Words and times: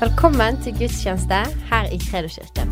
Velkommen 0.00 0.56
til 0.64 0.72
gudstjeneste 0.78 1.38
her 1.68 1.88
i 1.92 1.98
Kredoskirken. 2.00 2.70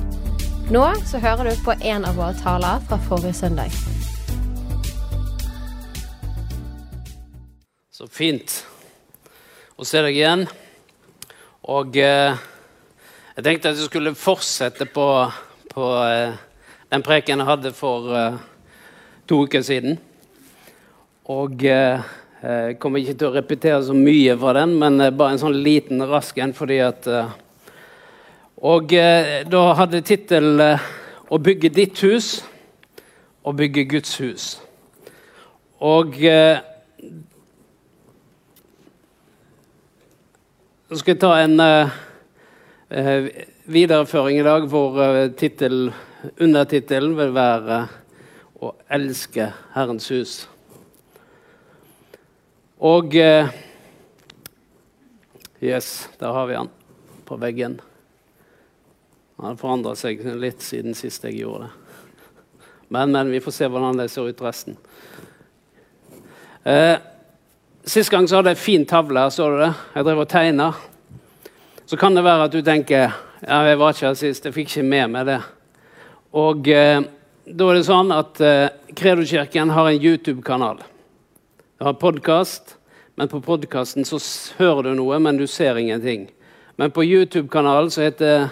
Nå 0.72 0.84
så 1.04 1.18
hører 1.20 1.50
du 1.50 1.58
på 1.60 1.74
en 1.84 2.06
av 2.08 2.16
våre 2.16 2.32
taler 2.38 2.80
fra 2.88 2.96
forrige 3.04 3.34
søndag. 3.36 3.74
Så 7.92 8.08
fint 8.08 8.54
å 9.76 9.84
se 9.84 10.00
deg 10.06 10.16
igjen. 10.16 10.46
Og 11.68 11.98
eh, 12.00 12.40
jeg 13.36 13.44
tenkte 13.44 13.74
at 13.74 13.82
jeg 13.82 13.90
skulle 13.90 14.14
fortsette 14.16 14.88
på, 14.88 15.08
på 15.74 15.92
eh, 16.08 16.32
den 16.88 17.04
preken 17.04 17.44
jeg 17.44 17.50
hadde 17.50 17.74
for 17.76 18.08
eh, 18.16 18.40
to 19.28 19.42
uker 19.44 19.68
siden. 19.68 20.00
Og 21.28 21.60
eh, 21.60 22.08
jeg 22.42 22.76
kommer 22.78 23.02
ikke 23.02 23.16
til 23.18 23.28
å 23.28 23.34
repetere 23.34 23.80
så 23.82 23.94
mye 23.96 24.36
fra 24.38 24.52
den, 24.60 24.76
men 24.78 25.00
eh, 25.02 25.10
bare 25.10 25.34
en 25.34 25.40
sånn 25.42 25.58
liten 25.58 26.04
rask 26.06 26.38
en 26.38 26.54
fordi 26.54 26.78
at 26.86 27.06
eh, 27.10 27.36
Og 28.58 28.92
eh, 28.94 29.44
da 29.46 29.74
hadde 29.78 30.02
tittel 30.02 30.60
eh, 30.60 30.86
'Å 31.28 31.38
bygge 31.38 31.68
ditt 31.68 31.98
hus 32.00 32.42
og 33.44 33.56
bygge 33.58 33.84
Guds 33.84 34.16
hus'. 34.16 34.60
Og 35.80 36.16
eh, 36.24 36.58
Så 40.88 41.02
skal 41.02 41.14
jeg 41.14 41.20
ta 41.20 41.34
en 41.36 41.60
uh, 41.60 43.26
videreføring 43.68 44.38
i 44.40 44.44
dag 44.46 44.64
hvor 44.72 44.96
uh, 44.96 45.28
undertittelen 46.40 47.12
vil 47.18 47.34
være 47.34 47.88
'Å 48.56 48.72
elske 48.88 49.52
Herrens 49.74 50.08
hus'. 50.08 50.57
Og 52.78 53.14
Yes, 55.58 56.08
der 56.20 56.32
har 56.32 56.46
vi 56.46 56.54
han 56.54 56.68
på 57.26 57.36
veggen. 57.36 57.80
Han 59.36 59.46
har 59.50 59.58
forandra 59.58 59.96
seg 59.98 60.22
litt 60.38 60.62
siden 60.62 60.94
sist 60.94 61.26
jeg 61.26 61.40
gjorde 61.40 61.66
det. 61.66 61.72
Men, 62.94 63.10
men 63.10 63.30
vi 63.34 63.40
får 63.42 63.56
se 63.56 63.66
hvordan 63.68 63.98
det 63.98 64.06
ser 64.12 64.30
ut 64.30 64.42
resten. 64.46 64.78
Eh, 66.62 66.96
Sist 67.88 68.10
gang 68.12 68.26
så 68.28 68.36
hadde 68.36 68.52
jeg 68.52 68.60
fin 68.60 68.82
tavle. 68.84 69.20
her, 69.20 69.30
så 69.30 69.46
du 69.50 69.58
det? 69.62 69.72
Jeg 69.94 70.04
drev 70.04 70.18
og 70.20 70.28
tegna. 70.28 70.72
Så 71.86 71.96
kan 71.96 72.14
det 72.14 72.24
være 72.24 72.44
at 72.44 72.52
du 72.52 72.60
tenker 72.60 73.14
ja, 73.40 73.60
jeg 73.64 73.78
var 73.80 73.94
ikke 73.94 74.06
her 74.10 74.18
sist, 74.18 74.44
jeg 74.44 74.52
fikk 74.52 74.74
ikke 74.74 74.82
med 74.84 75.14
meg 75.14 75.24
det. 75.24 75.38
Og 76.36 76.68
eh, 76.68 77.00
da 77.48 77.68
er 77.70 77.78
det 77.78 77.86
sånn 77.88 78.12
at 78.12 78.42
eh, 78.44 79.70
har 79.72 79.88
en 79.88 80.02
YouTube-kanal. 80.02 80.82
De 81.78 81.84
har 81.84 81.94
podkast, 81.94 82.76
men 83.14 83.28
på 83.28 83.38
podkasten 83.40 84.02
så 84.04 84.18
hører 84.58 84.88
du 84.88 84.96
noe, 84.98 85.14
men 85.22 85.36
du 85.38 85.44
ser 85.46 85.78
ingenting. 85.78 86.24
Men 86.74 86.90
på 86.90 87.04
YouTube-kanalen 87.06 87.92
som 87.94 88.02
heter 88.02 88.48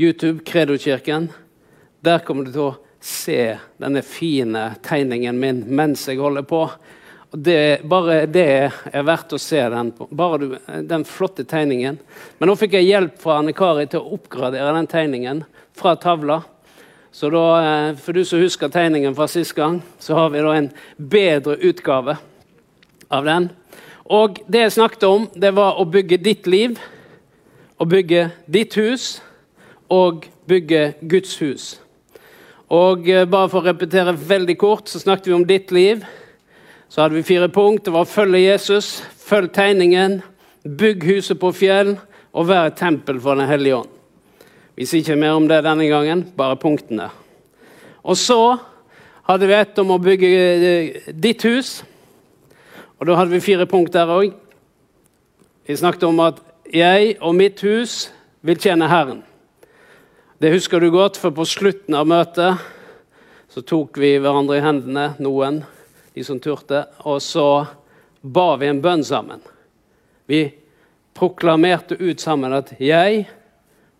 YouTube 0.00 0.40
Kredokirken, 0.48 1.28
der 2.00 2.24
kommer 2.24 2.48
du 2.48 2.54
til 2.54 2.64
å 2.64 3.04
se 3.04 3.58
denne 3.76 4.00
fine 4.00 4.64
tegningen 4.80 5.36
min 5.44 5.60
mens 5.68 6.06
jeg 6.08 6.22
holder 6.24 6.48
på. 6.48 6.62
Det, 7.36 7.84
bare 7.84 8.24
det 8.32 8.48
er 8.64 9.06
verdt 9.12 9.36
å 9.36 9.44
se 9.44 9.60
den, 9.60 9.92
bare 10.08 10.40
du, 10.40 10.50
den 10.88 11.04
flotte 11.04 11.44
tegningen. 11.44 12.00
Men 12.40 12.48
nå 12.48 12.56
fikk 12.56 12.80
jeg 12.80 12.94
hjelp 12.94 13.20
fra 13.28 13.42
Anne 13.42 13.52
Kari 13.52 13.90
til 13.92 14.00
å 14.00 14.16
oppgradere 14.16 14.72
den 14.80 14.88
tegningen 14.88 15.44
fra 15.76 15.98
tavla. 16.00 16.40
Så 17.12 17.28
da, 17.28 17.48
eh, 17.60 17.94
For 18.00 18.16
du 18.16 18.24
som 18.24 18.40
husker 18.40 18.72
tegningen 18.72 19.12
fra 19.14 19.28
sist 19.28 19.52
gang, 19.52 19.82
så 20.00 20.16
har 20.16 20.32
vi 20.32 20.48
da 20.48 20.62
en 20.62 20.72
bedre 20.96 21.60
utgave 21.60 22.16
av 23.10 23.26
den. 23.28 23.48
Og 24.04 24.40
det 24.48 24.66
jeg 24.66 24.76
snakket 24.76 25.06
om, 25.08 25.28
det 25.32 25.54
var 25.56 25.80
å 25.80 25.86
bygge 25.88 26.20
ditt 26.20 26.46
liv, 26.46 26.76
å 27.80 27.86
bygge 27.88 28.28
ditt 28.46 28.76
hus 28.76 29.18
og 29.92 30.28
bygge 30.48 30.92
Guds 31.00 31.38
hus. 31.40 31.64
Og 32.72 33.08
eh, 33.08 33.26
bare 33.28 33.50
for 33.52 33.60
å 33.62 33.68
repetere 33.68 34.14
veldig 34.16 34.56
kort, 34.60 34.88
så 34.88 35.00
snakket 35.00 35.30
vi 35.30 35.36
om 35.36 35.46
ditt 35.48 35.72
liv. 35.74 36.04
Så 36.88 37.02
hadde 37.02 37.18
vi 37.18 37.26
fire 37.26 37.48
punkt. 37.52 37.84
Det 37.86 37.94
var 37.94 38.06
å 38.06 38.10
følge 38.10 38.44
Jesus, 38.44 38.98
følg 39.24 39.52
tegningen, 39.54 40.20
bygg 40.64 41.04
huset 41.08 41.40
på 41.40 41.52
fjell 41.54 41.96
og 42.34 42.48
vær 42.48 42.70
et 42.70 42.78
tempel 42.78 43.20
for 43.22 43.38
Den 43.38 43.50
hellige 43.50 43.82
ånd. 43.82 43.90
Vi 44.74 44.86
sier 44.90 45.04
ikke 45.04 45.18
mer 45.20 45.36
om 45.38 45.44
det 45.46 45.60
denne 45.62 45.86
gangen, 45.86 46.24
bare 46.34 46.58
punktene. 46.58 47.08
Og 48.02 48.18
så 48.18 48.56
hadde 49.28 49.46
vi 49.48 49.54
ett 49.56 49.78
om 49.78 49.92
å 49.94 50.00
bygge 50.02 50.30
eh, 50.30 51.10
ditt 51.14 51.44
hus. 51.46 51.76
Og 53.04 53.08
da 53.10 53.18
hadde 53.18 53.34
vi 53.34 53.44
fire 53.44 53.66
punkt 53.68 53.92
der 53.92 54.08
òg. 54.08 54.30
Vi 55.68 55.74
snakket 55.76 56.06
om 56.08 56.22
at 56.24 56.38
jeg 56.72 57.18
og 57.20 57.34
mitt 57.36 57.60
hus 57.60 58.06
vil 58.40 58.56
tjene 58.56 58.88
Herren. 58.88 59.18
Det 60.40 60.54
husker 60.54 60.80
du 60.80 60.88
godt, 60.88 61.20
for 61.20 61.36
på 61.36 61.44
slutten 61.44 61.98
av 62.00 62.08
møtet 62.08 62.64
så 63.52 63.60
tok 63.60 64.00
vi 64.00 64.14
hverandre 64.16 64.56
i 64.56 64.64
hendene, 64.64 65.04
noen, 65.20 65.60
de 66.16 66.24
som 66.24 66.40
turte. 66.40 66.86
Og 67.04 67.20
så 67.20 67.66
ba 68.24 68.48
vi 68.56 68.72
en 68.72 68.80
bønn 68.80 69.04
sammen. 69.04 69.44
Vi 70.24 70.46
proklamerte 71.12 72.00
ut 72.00 72.24
sammen 72.24 72.56
at 72.56 72.72
jeg 72.80 73.26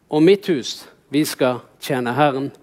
og 0.08 0.24
mitt 0.24 0.48
hus, 0.48 0.78
vi 1.12 1.28
skal 1.28 1.60
tjene 1.76 2.16
Herren. 2.16 2.54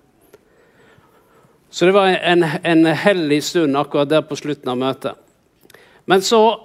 Så 1.69 1.85
det 1.85 1.93
var 2.01 2.17
en, 2.17 2.49
en 2.65 2.95
hellig 2.97 3.43
stund 3.45 3.77
akkurat 3.77 4.09
der 4.09 4.25
på 4.25 4.41
slutten 4.41 4.73
av 4.73 4.81
møtet. 4.89 5.27
Men 6.11 6.21
så 6.21 6.59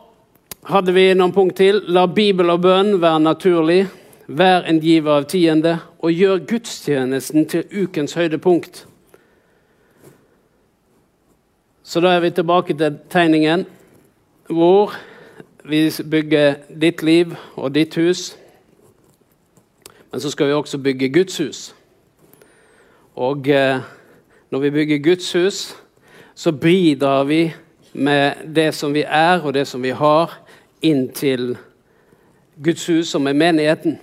hadde 0.66 0.90
vi 0.90 1.12
noen 1.14 1.30
punkt 1.30 1.54
til. 1.60 1.76
La 1.94 2.08
Bibel 2.10 2.48
og 2.50 2.64
bønn 2.64 2.96
være 2.98 3.20
naturlig. 3.22 3.84
Vær 4.26 4.64
en 4.66 4.80
giver 4.82 5.20
av 5.20 5.26
tiende, 5.30 5.76
og 6.02 6.10
gjør 6.10 6.40
gudstjenesten 6.50 7.44
til 7.46 7.62
ukens 7.70 8.16
høydepunkt. 8.18 8.80
Så 11.86 12.02
da 12.02 12.16
er 12.16 12.24
vi 12.24 12.30
tilbake 12.34 12.74
til 12.74 12.96
tegningen 13.06 13.62
hvor 14.50 14.96
vi 15.62 15.84
bygger 16.10 16.56
ditt 16.82 17.04
liv 17.06 17.36
og 17.54 17.70
ditt 17.76 17.94
hus. 17.94 18.32
Men 20.10 20.24
så 20.24 20.32
skal 20.34 20.50
vi 20.50 20.56
også 20.58 20.80
bygge 20.82 21.12
Guds 21.20 21.38
hus. 21.38 21.60
Og 23.14 23.46
eh, 23.46 23.78
når 24.50 24.66
vi 24.66 24.74
bygger 24.80 25.04
Guds 25.06 25.30
hus, 25.38 25.62
så 26.34 26.50
bidrar 26.52 27.24
vi 27.30 27.54
med 27.96 28.44
det 28.44 28.72
som 28.76 28.92
vi 28.94 29.02
er 29.02 29.40
og 29.40 29.54
det 29.56 29.64
som 29.68 29.82
vi 29.82 29.94
har, 29.96 30.32
inn 30.84 31.08
til 31.16 31.54
Guds 32.62 32.86
hus, 32.86 33.08
som 33.10 33.26
er 33.26 33.36
menigheten. 33.36 33.98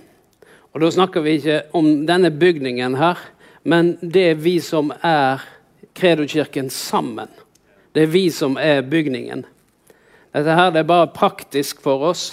Og 0.74 0.80
Da 0.80 0.90
snakker 0.90 1.22
vi 1.22 1.38
ikke 1.38 1.62
om 1.72 2.06
denne 2.06 2.30
bygningen 2.30 2.96
her, 2.98 3.18
men 3.62 3.96
det 4.02 4.30
er 4.30 4.34
vi 4.34 4.58
som 4.60 4.92
er 5.02 5.42
Kredokirken 5.94 6.70
sammen. 6.70 7.28
Det 7.94 8.02
er 8.02 8.10
vi 8.10 8.30
som 8.30 8.56
er 8.58 8.82
bygningen. 8.82 9.44
Dette 10.34 10.56
her 10.58 10.72
det 10.74 10.82
er 10.82 10.88
bare 10.88 11.12
praktisk 11.14 11.78
for 11.80 12.02
oss 12.10 12.32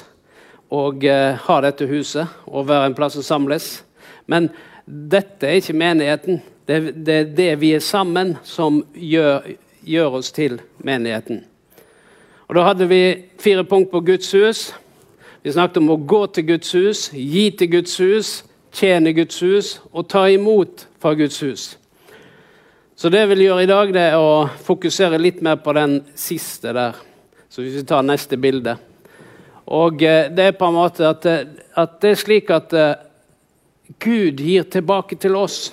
å 0.73 0.87
eh, 1.05 1.37
ha 1.37 1.57
dette 1.61 1.85
huset 1.85 2.27
og 2.47 2.65
være 2.71 2.89
en 2.89 2.97
plass 2.97 3.19
å 3.19 3.25
samles. 3.25 3.83
Men 4.25 4.49
dette 4.85 5.45
er 5.45 5.59
ikke 5.59 5.77
menigheten. 5.77 6.41
Det, 6.65 6.79
det 7.05 7.17
er 7.19 7.29
det 7.37 7.51
vi 7.61 7.75
er 7.75 7.83
sammen, 7.85 8.37
som 8.43 8.81
gjør, 8.95 9.51
gjør, 9.85 10.17
oss 10.21 10.31
til 10.33 10.57
menigheten. 10.81 11.43
Og 12.51 12.55
Da 12.55 12.65
hadde 12.67 12.89
vi 12.89 13.15
fire 13.39 13.63
punkt 13.63 13.91
på 13.91 13.99
Guds 14.03 14.31
hus. 14.31 14.73
Vi 15.43 15.53
snakket 15.55 15.77
om 15.79 15.93
å 15.93 15.95
gå 15.95 16.25
til 16.35 16.49
Guds 16.49 16.73
hus, 16.75 17.05
gi 17.15 17.45
til 17.55 17.69
Guds 17.71 17.93
hus, 18.03 18.31
tjene 18.75 19.13
Guds 19.15 19.39
hus 19.39 19.69
og 19.93 20.09
ta 20.11 20.25
imot 20.27 20.83
fra 20.99 21.13
Guds 21.15 21.39
hus. 21.39 21.63
Så 22.99 23.07
det 23.07 23.23
jeg 23.23 23.31
vil 23.31 23.45
gjøre 23.45 23.63
i 23.63 23.71
dag, 23.71 23.95
det 23.95 24.03
er 24.09 24.19
å 24.19 24.49
fokusere 24.67 25.21
litt 25.23 25.39
mer 25.39 25.63
på 25.63 25.71
den 25.79 26.01
siste 26.11 26.75
der. 26.75 26.99
Så 27.47 27.63
hvis 27.63 27.79
vi 27.79 27.87
tar 27.87 28.03
neste 28.03 28.35
bilde. 28.35 28.75
Og 29.71 30.03
eh, 30.03 30.27
det 30.27 30.49
er 30.49 30.59
på 30.59 30.67
en 30.67 30.75
måte 30.81 31.07
at, 31.07 31.31
eh, 31.31 31.47
at 31.79 32.01
det 32.03 32.11
er 32.11 32.19
slik 32.19 32.51
at 32.51 32.75
uh, 32.75 32.99
Gud 33.95 34.43
gir 34.43 34.67
tilbake 34.67 35.15
til 35.15 35.39
oss. 35.39 35.69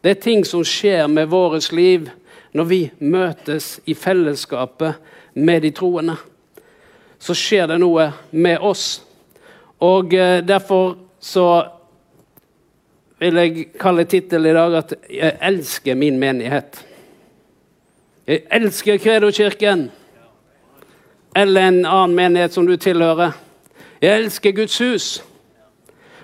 Det 0.00 0.16
er 0.16 0.24
ting 0.30 0.48
som 0.48 0.64
skjer 0.64 1.04
med 1.12 1.28
vårt 1.28 1.68
liv 1.76 2.08
når 2.56 2.72
vi 2.72 2.86
møtes 3.04 3.74
i 3.84 3.92
fellesskapet 3.92 5.12
med 5.34 5.62
de 5.62 5.70
troende. 5.70 6.16
Så 7.18 7.34
skjer 7.34 7.66
det 7.66 7.78
noe 7.80 8.10
med 8.30 8.58
oss. 8.60 9.02
Og 9.80 10.12
uh, 10.12 10.40
derfor 10.46 10.96
så 11.20 11.48
vil 13.18 13.34
jeg 13.40 13.66
kalle 13.80 14.04
tittelen 14.04 14.50
i 14.50 14.54
dag 14.54 14.74
at 14.76 14.94
'Jeg 15.10 15.38
elsker 15.42 15.94
min 15.94 16.18
menighet'. 16.18 16.84
Jeg 18.26 18.40
elsker 18.50 18.98
Kredokirken 18.98 19.90
eller 21.36 21.68
en 21.68 21.86
annen 21.86 22.16
menighet 22.16 22.52
som 22.52 22.66
du 22.66 22.76
tilhører. 22.76 23.32
Jeg 24.02 24.18
elsker 24.18 24.52
Guds 24.52 24.78
hus. 24.78 25.24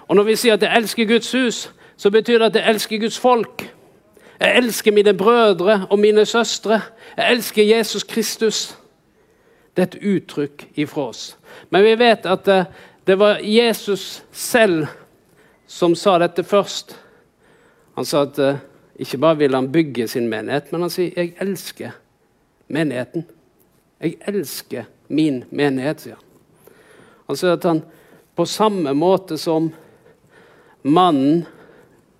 Og 0.08 0.16
når 0.16 0.22
vi 0.22 0.36
sier 0.36 0.54
at 0.54 0.62
jeg 0.62 0.76
elsker 0.76 1.04
Guds 1.04 1.32
hus, 1.32 1.72
så 1.96 2.10
betyr 2.10 2.38
det 2.38 2.46
at 2.46 2.56
jeg 2.56 2.70
elsker 2.70 2.98
Guds 2.98 3.18
folk. 3.18 3.74
Jeg 4.40 4.56
elsker 4.56 4.92
mine 4.92 5.14
brødre 5.14 5.86
og 5.90 5.98
mine 5.98 6.26
søstre. 6.26 6.80
Jeg 7.16 7.32
elsker 7.32 7.62
Jesus 7.76 8.04
Kristus. 8.04 8.78
Det 9.74 9.82
er 9.82 9.86
et 9.86 10.02
uttrykk 10.02 10.64
ifra 10.74 11.08
oss. 11.12 11.36
Men 11.70 11.84
vi 11.84 11.94
vet 12.00 12.26
at 12.26 12.48
eh, 12.48 12.66
det 13.04 13.16
var 13.18 13.40
Jesus 13.44 14.22
selv 14.32 14.86
som 15.66 15.94
sa 15.94 16.18
dette 16.18 16.44
først. 16.44 16.96
Han 17.94 18.06
sa 18.06 18.24
at 18.26 18.38
uh, 18.38 18.58
ikke 19.00 19.18
bare 19.22 19.38
vil 19.40 19.54
han 19.54 19.70
bygge 19.72 20.08
sin 20.08 20.28
menighet, 20.28 20.72
men 20.72 20.84
han 20.84 20.90
sier 20.90 21.12
'jeg 21.16 21.34
elsker 21.40 21.90
menigheten'. 22.68 23.24
Jeg 24.00 24.16
elsker 24.26 24.84
min 25.08 25.44
menighet, 25.50 26.00
sier 26.00 26.14
han. 26.14 26.24
Han 27.26 27.36
sier 27.36 27.52
at 27.52 27.64
han 27.64 27.82
på 28.36 28.44
samme 28.44 28.94
måte 28.94 29.38
som 29.38 29.72
mannen 30.82 31.46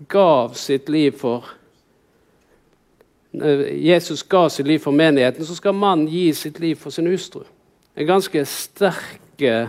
gav 0.09 0.55
sitt 0.55 0.89
liv 0.89 1.13
for 1.19 1.45
eh, 1.45 1.60
Jesus 3.33 4.23
ga 4.23 4.49
sitt 4.49 4.67
liv 4.67 4.79
for 4.79 4.91
menigheten, 4.91 5.47
så 5.47 5.55
skal 5.55 5.75
mannen 5.75 6.09
gi 6.11 6.33
sitt 6.35 6.59
liv 6.61 6.77
for 6.77 6.91
sin 6.91 7.07
hustru. 7.07 7.45
En 7.97 8.07
ganske 8.07 8.45
sterk 8.45 9.43
eh, 9.43 9.69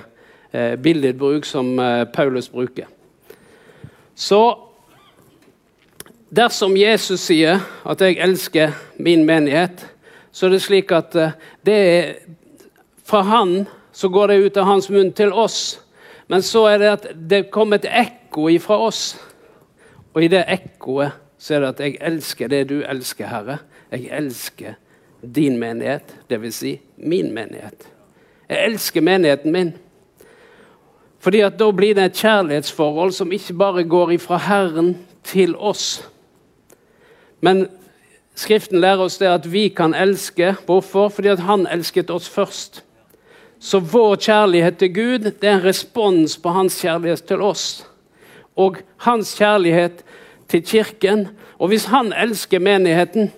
billedbruk 0.81 1.45
som 1.45 1.79
eh, 1.79 2.05
Paulus 2.13 2.49
bruker. 2.49 2.89
Så 4.15 4.57
dersom 6.29 6.77
Jesus 6.77 7.19
sier 7.19 7.59
at 7.85 8.01
'jeg 8.01 8.17
elsker 8.17 8.71
min 8.97 9.25
menighet', 9.25 9.87
så 10.31 10.45
er 10.45 10.49
det 10.49 10.61
slik 10.61 10.91
at 10.91 11.15
eh, 11.15 11.31
det 11.65 11.73
er 11.73 12.13
fra 13.03 13.21
han 13.21 13.67
så 13.91 14.09
går 14.09 14.27
det 14.27 14.35
ut 14.35 14.57
av 14.57 14.65
hans 14.65 14.89
munn 14.89 15.13
til 15.13 15.33
oss. 15.33 15.79
Men 16.27 16.41
så 16.41 16.65
er 16.65 16.77
det 16.77 16.87
at 16.87 17.07
det 17.29 17.49
kommer 17.51 17.75
et 17.75 17.85
ekko 17.85 18.47
ifra 18.49 18.77
oss. 18.77 19.17
Og 20.13 20.23
i 20.23 20.27
det 20.31 20.45
ekkoet 20.47 21.11
så 21.41 21.55
er 21.55 21.59
det 21.59 21.67
at 21.67 21.79
'jeg 21.79 21.97
elsker 22.01 22.47
det 22.47 22.69
du 22.69 22.83
elsker, 22.89 23.25
Herre'. 23.25 23.57
Jeg 23.91 24.09
elsker 24.17 24.73
din 25.35 25.57
menighet, 25.57 26.15
dvs. 26.29 26.55
Si 26.55 26.79
min 26.97 27.33
menighet. 27.33 27.89
Jeg 28.49 28.65
elsker 28.65 29.01
menigheten 29.01 29.51
min. 29.51 29.73
Fordi 31.19 31.39
at 31.39 31.59
Da 31.59 31.71
blir 31.71 31.93
det 31.93 32.03
et 32.03 32.13
kjærlighetsforhold 32.13 33.11
som 33.11 33.31
ikke 33.31 33.53
bare 33.53 33.83
går 33.83 34.11
ifra 34.11 34.37
Herren 34.37 34.97
til 35.23 35.55
oss. 35.55 36.09
Men 37.41 37.67
Skriften 38.35 38.79
lærer 38.79 38.97
oss 38.97 39.17
det 39.17 39.27
at 39.27 39.51
vi 39.51 39.67
kan 39.67 39.93
elske. 39.93 40.55
Hvorfor? 40.65 41.09
Fordi 41.09 41.27
at 41.27 41.39
Han 41.39 41.67
elsket 41.67 42.09
oss 42.09 42.29
først. 42.29 42.83
Så 43.59 43.79
vår 43.79 44.15
kjærlighet 44.15 44.77
til 44.77 44.93
Gud 44.93 45.19
det 45.19 45.43
er 45.43 45.55
en 45.55 45.63
respons 45.63 46.37
på 46.37 46.49
hans 46.49 46.81
kjærlighet 46.81 47.23
til 47.23 47.41
oss. 47.41 47.87
Og 48.55 48.77
hans 48.97 49.35
kjærlighet 49.37 50.03
til 50.51 50.63
Kirken. 50.65 51.27
Og 51.59 51.67
hvis 51.67 51.85
han 51.85 52.13
elsker 52.13 52.59
menigheten, 52.59 53.31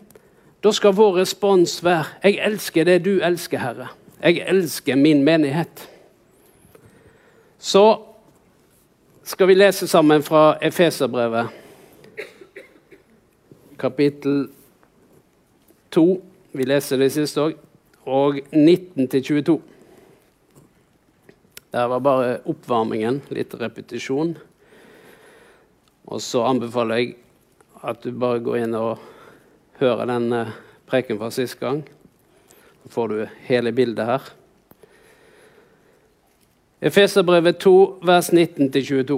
da 0.64 0.72
skal 0.72 0.96
vår 0.96 1.18
respons 1.22 1.84
være 1.84 2.06
'Jeg 2.24 2.40
elsker 2.46 2.84
det 2.84 3.06
du 3.06 3.20
elsker, 3.20 3.60
Herre'. 3.60 3.88
Jeg 4.24 4.46
elsker 4.48 4.96
min 4.96 5.24
menighet. 5.24 5.90
Så 7.60 7.98
skal 9.24 9.48
vi 9.48 9.54
lese 9.54 9.88
sammen 9.88 10.24
fra 10.24 10.58
Efeserbrevet, 10.62 11.48
kapittel 13.80 14.48
2. 15.92 16.24
Vi 16.54 16.64
leser 16.64 16.98
det 16.98 17.12
siste 17.12 17.42
òg. 17.42 17.54
Og 18.06 18.36
19-22. 18.52 19.62
Det 21.72 21.90
var 21.90 22.00
bare 22.00 22.38
oppvarmingen, 22.46 23.22
litt 23.30 23.56
repetisjon. 23.62 24.38
Og 26.14 26.22
så 26.22 26.44
anbefaler 26.46 27.02
jeg 27.02 27.16
at 27.84 28.04
du 28.06 28.14
bare 28.14 28.42
går 28.44 28.62
inn 28.62 28.76
og 28.78 29.02
hører 29.80 30.06
den 30.12 30.30
eh, 30.38 30.52
preken 30.88 31.18
fra 31.18 31.32
sist 31.34 31.58
gang. 31.60 31.82
Så 32.84 32.92
får 32.94 33.10
du 33.10 33.16
hele 33.48 33.74
bildet 33.74 34.06
her. 34.06 34.28
Efeserbrevet 36.84 37.58
2, 37.64 37.74
vers 38.06 38.30
19-22. 38.30 39.18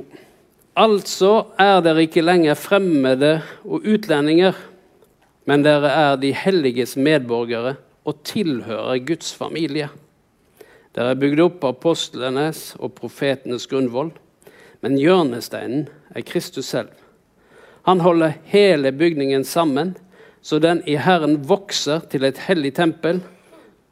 Altså 0.78 1.32
er 1.60 1.82
dere 1.84 2.06
ikke 2.06 2.24
lenger 2.24 2.58
fremmede 2.60 3.34
og 3.66 3.88
utlendinger, 3.90 4.56
men 5.50 5.66
dere 5.66 5.92
er 5.92 6.18
de 6.22 6.32
helliges 6.36 6.96
medborgere 6.96 7.76
og 8.06 8.22
tilhører 8.28 9.02
Guds 9.08 9.34
familie. 9.36 9.90
Dere 10.96 11.12
er 11.12 11.20
bygd 11.20 11.44
opp 11.44 11.66
av 11.66 11.76
apostlenes 11.76 12.70
og 12.80 12.94
profetenes 12.96 13.68
grunnvoll, 13.68 14.14
men 14.86 15.00
hjørnesteinen 15.02 15.90
er 16.16 16.26
Kristus 16.26 16.70
selv. 16.72 16.90
Han 17.86 18.02
holder 18.02 18.38
hele 18.50 18.92
bygningen 18.92 19.46
sammen, 19.46 19.96
så 20.42 20.60
den 20.60 20.82
i 20.90 20.96
Herren 20.96 21.38
vokser 21.48 22.06
til 22.10 22.26
et 22.26 22.40
hellig 22.48 22.74
tempel, 22.78 23.22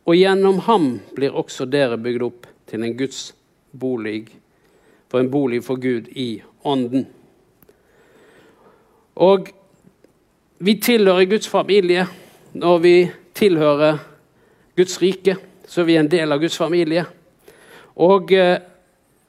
og 0.06 0.18
gjennom 0.18 0.60
ham 0.68 0.88
blir 1.16 1.36
også 1.36 1.66
dere 1.70 1.98
bygd 1.98 2.26
opp 2.26 2.48
til 2.70 2.84
en 2.84 2.98
Guds 2.98 3.34
bolig, 3.72 4.26
for 5.12 5.22
en 5.22 5.32
bolig 5.32 5.62
for 5.64 5.80
Gud 5.82 6.10
i 6.10 6.42
ånden. 6.66 7.06
Og 9.16 9.54
vi 10.64 10.76
tilhører 10.82 11.30
Guds 11.30 11.48
familie 11.48 12.08
når 12.54 12.78
vi 12.82 12.96
tilhører 13.38 13.98
Guds 14.78 15.02
rike 15.02 15.38
så 15.74 15.82
er 15.82 15.86
vi 15.86 15.96
en 15.98 16.10
del 16.10 16.32
av 16.32 16.42
Guds 16.42 16.58
familie. 16.58 17.06
Og 18.06 18.32
eh, 18.36 18.60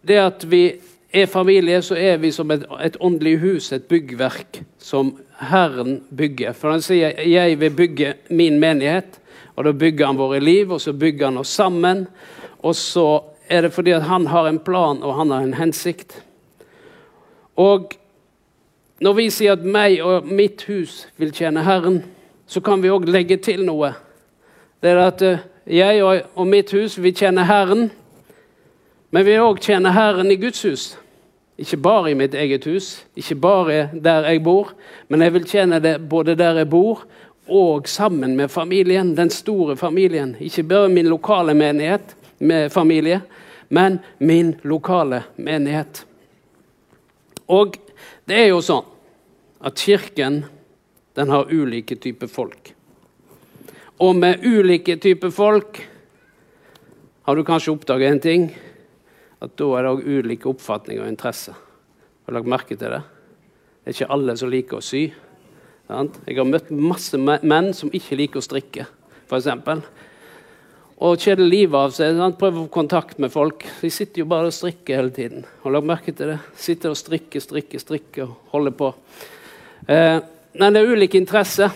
det 0.04 0.18
at 0.20 0.44
vi 0.44 0.64
er 1.14 1.26
familie, 1.26 1.82
så 1.82 1.94
er 1.94 2.16
vi 2.16 2.30
som 2.32 2.50
et, 2.50 2.64
et 2.82 2.96
åndelig 3.00 3.38
hus, 3.38 3.72
et 3.72 3.84
byggverk, 3.88 4.62
som 4.78 5.14
Herren 5.38 6.00
bygger. 6.10 6.52
For 6.52 6.70
han 6.70 6.82
sier 6.82 7.14
'jeg 7.22 7.60
vil 7.60 7.70
bygge 7.70 8.14
min 8.30 8.58
menighet', 8.58 9.20
og 9.56 9.64
da 9.64 9.72
bygger 9.72 10.06
han 10.06 10.18
våre 10.18 10.40
liv, 10.40 10.72
og 10.72 10.80
så 10.80 10.92
bygger 10.92 11.26
han 11.26 11.38
oss 11.38 11.48
sammen. 11.48 12.06
Og 12.58 12.74
så 12.74 13.22
er 13.48 13.60
det 13.60 13.72
fordi 13.72 13.90
at 13.90 14.02
han 14.02 14.26
har 14.26 14.48
en 14.48 14.58
plan, 14.58 15.02
og 15.02 15.14
han 15.14 15.30
har 15.30 15.40
en 15.40 15.54
hensikt. 15.54 16.22
Og 17.56 17.92
når 19.00 19.12
vi 19.12 19.30
sier 19.30 19.52
at 19.52 19.64
'meg 19.64 20.02
og 20.02 20.26
mitt 20.26 20.62
hus 20.62 21.08
vil 21.16 21.32
tjene 21.32 21.62
Herren', 21.62 22.02
så 22.46 22.60
kan 22.60 22.82
vi 22.82 22.88
òg 22.88 23.04
legge 23.04 23.36
til 23.36 23.64
noe. 23.64 23.94
Det 24.82 24.90
er 24.90 25.06
at 25.06 25.22
eh, 25.22 25.38
jeg 25.66 26.04
og, 26.34 26.46
mitt 26.46 26.70
hus, 26.72 27.02
vil 27.02 27.14
tjene 27.14 27.44
Herren. 27.44 27.90
Men 29.10 29.24
vi 29.24 29.38
òg 29.40 29.60
tjener 29.60 29.90
Herren 29.90 30.30
i 30.30 30.36
Guds 30.36 30.62
hus. 30.62 30.98
Ikke 31.58 31.76
bare 31.78 32.10
i 32.10 32.16
mitt 32.18 32.34
eget 32.34 32.64
hus, 32.66 33.04
ikke 33.16 33.36
bare 33.38 33.90
der 33.92 34.26
jeg 34.26 34.42
bor, 34.42 34.72
men 35.08 35.22
jeg 35.22 35.34
vil 35.36 35.44
tjene 35.46 35.78
det 35.80 36.00
både 36.10 36.34
der 36.34 36.58
jeg 36.58 36.70
bor, 36.70 37.04
og 37.46 37.88
sammen 37.88 38.36
med 38.36 38.48
familien, 38.48 39.12
den 39.16 39.30
store 39.30 39.76
familien. 39.76 40.34
Ikke 40.40 40.62
bare 40.62 40.88
min 40.88 41.06
lokale 41.06 41.54
menighet 41.54 42.16
med 42.38 42.72
familie, 42.72 43.20
men 43.68 43.98
min 44.18 44.54
lokale 44.62 45.22
menighet. 45.36 46.04
Og 47.46 47.76
det 48.28 48.38
er 48.38 48.48
jo 48.48 48.60
sånn 48.64 48.86
at 49.64 49.78
Kirken 49.78 50.44
den 51.14 51.30
har 51.30 51.52
ulike 51.52 51.96
typer 51.96 52.26
folk. 52.26 52.72
Og 54.02 54.16
med 54.16 54.42
ulike 54.42 54.96
typer 54.96 55.30
folk 55.30 55.78
har 57.24 57.36
du 57.36 57.44
kanskje 57.46 57.72
oppdaget 57.72 58.10
en 58.10 58.20
ting. 58.20 58.48
At 59.44 59.56
da 59.60 59.66
er 59.76 59.84
det 59.84 59.92
òg 59.92 60.06
ulike 60.08 60.48
oppfatninger 60.48 61.04
og 61.04 61.10
interesser. 61.10 61.56
Har 62.24 62.32
du 62.32 62.38
lagt 62.38 62.48
merke 62.48 62.78
til 62.78 62.94
det? 62.94 63.02
Det 63.84 63.90
er 63.90 63.96
ikke 63.98 64.14
alle 64.16 64.36
som 64.40 64.52
liker 64.52 64.80
å 64.80 64.84
sy. 64.84 65.02
Jeg 65.84 66.38
har 66.38 66.48
møtt 66.48 66.70
masse 66.72 67.18
menn 67.20 67.74
som 67.76 67.92
ikke 67.92 68.16
liker 68.16 68.40
å 68.40 68.44
strikke, 68.44 68.86
f.eks. 69.28 69.48
Og 71.04 71.18
kjeder 71.20 71.44
livet 71.44 71.76
av 71.76 71.92
seg. 71.92 72.14
Sant? 72.16 72.38
Prøver 72.40 72.62
å 72.62 72.64
få 72.64 72.72
kontakt 72.72 73.18
med 73.20 73.32
folk. 73.34 73.66
De 73.82 73.90
sitter 73.92 74.22
jo 74.22 74.28
bare 74.30 74.48
og 74.48 74.56
strikker 74.56 74.96
hele 74.96 75.12
tiden. 75.12 75.44
Har 75.60 75.68
du 75.68 75.76
lagt 75.76 75.90
merke 75.90 76.14
til 76.16 76.32
det? 76.32 76.38
Sitter 76.56 76.94
og 76.94 76.96
strikker, 76.96 77.42
strikker, 77.44 77.82
strikker 77.82 78.24
og 78.24 78.54
holder 78.54 78.76
på. 78.78 78.92
Eh, 79.90 80.16
men 80.54 80.76
det 80.76 80.80
er 80.80 80.94
ulike 80.94 81.20
interesser. 81.20 81.74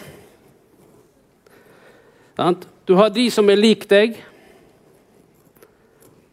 Du 2.88 2.94
har 2.96 3.10
de 3.12 3.26
som 3.34 3.50
er 3.50 3.58
lik 3.60 3.84
deg, 3.90 4.16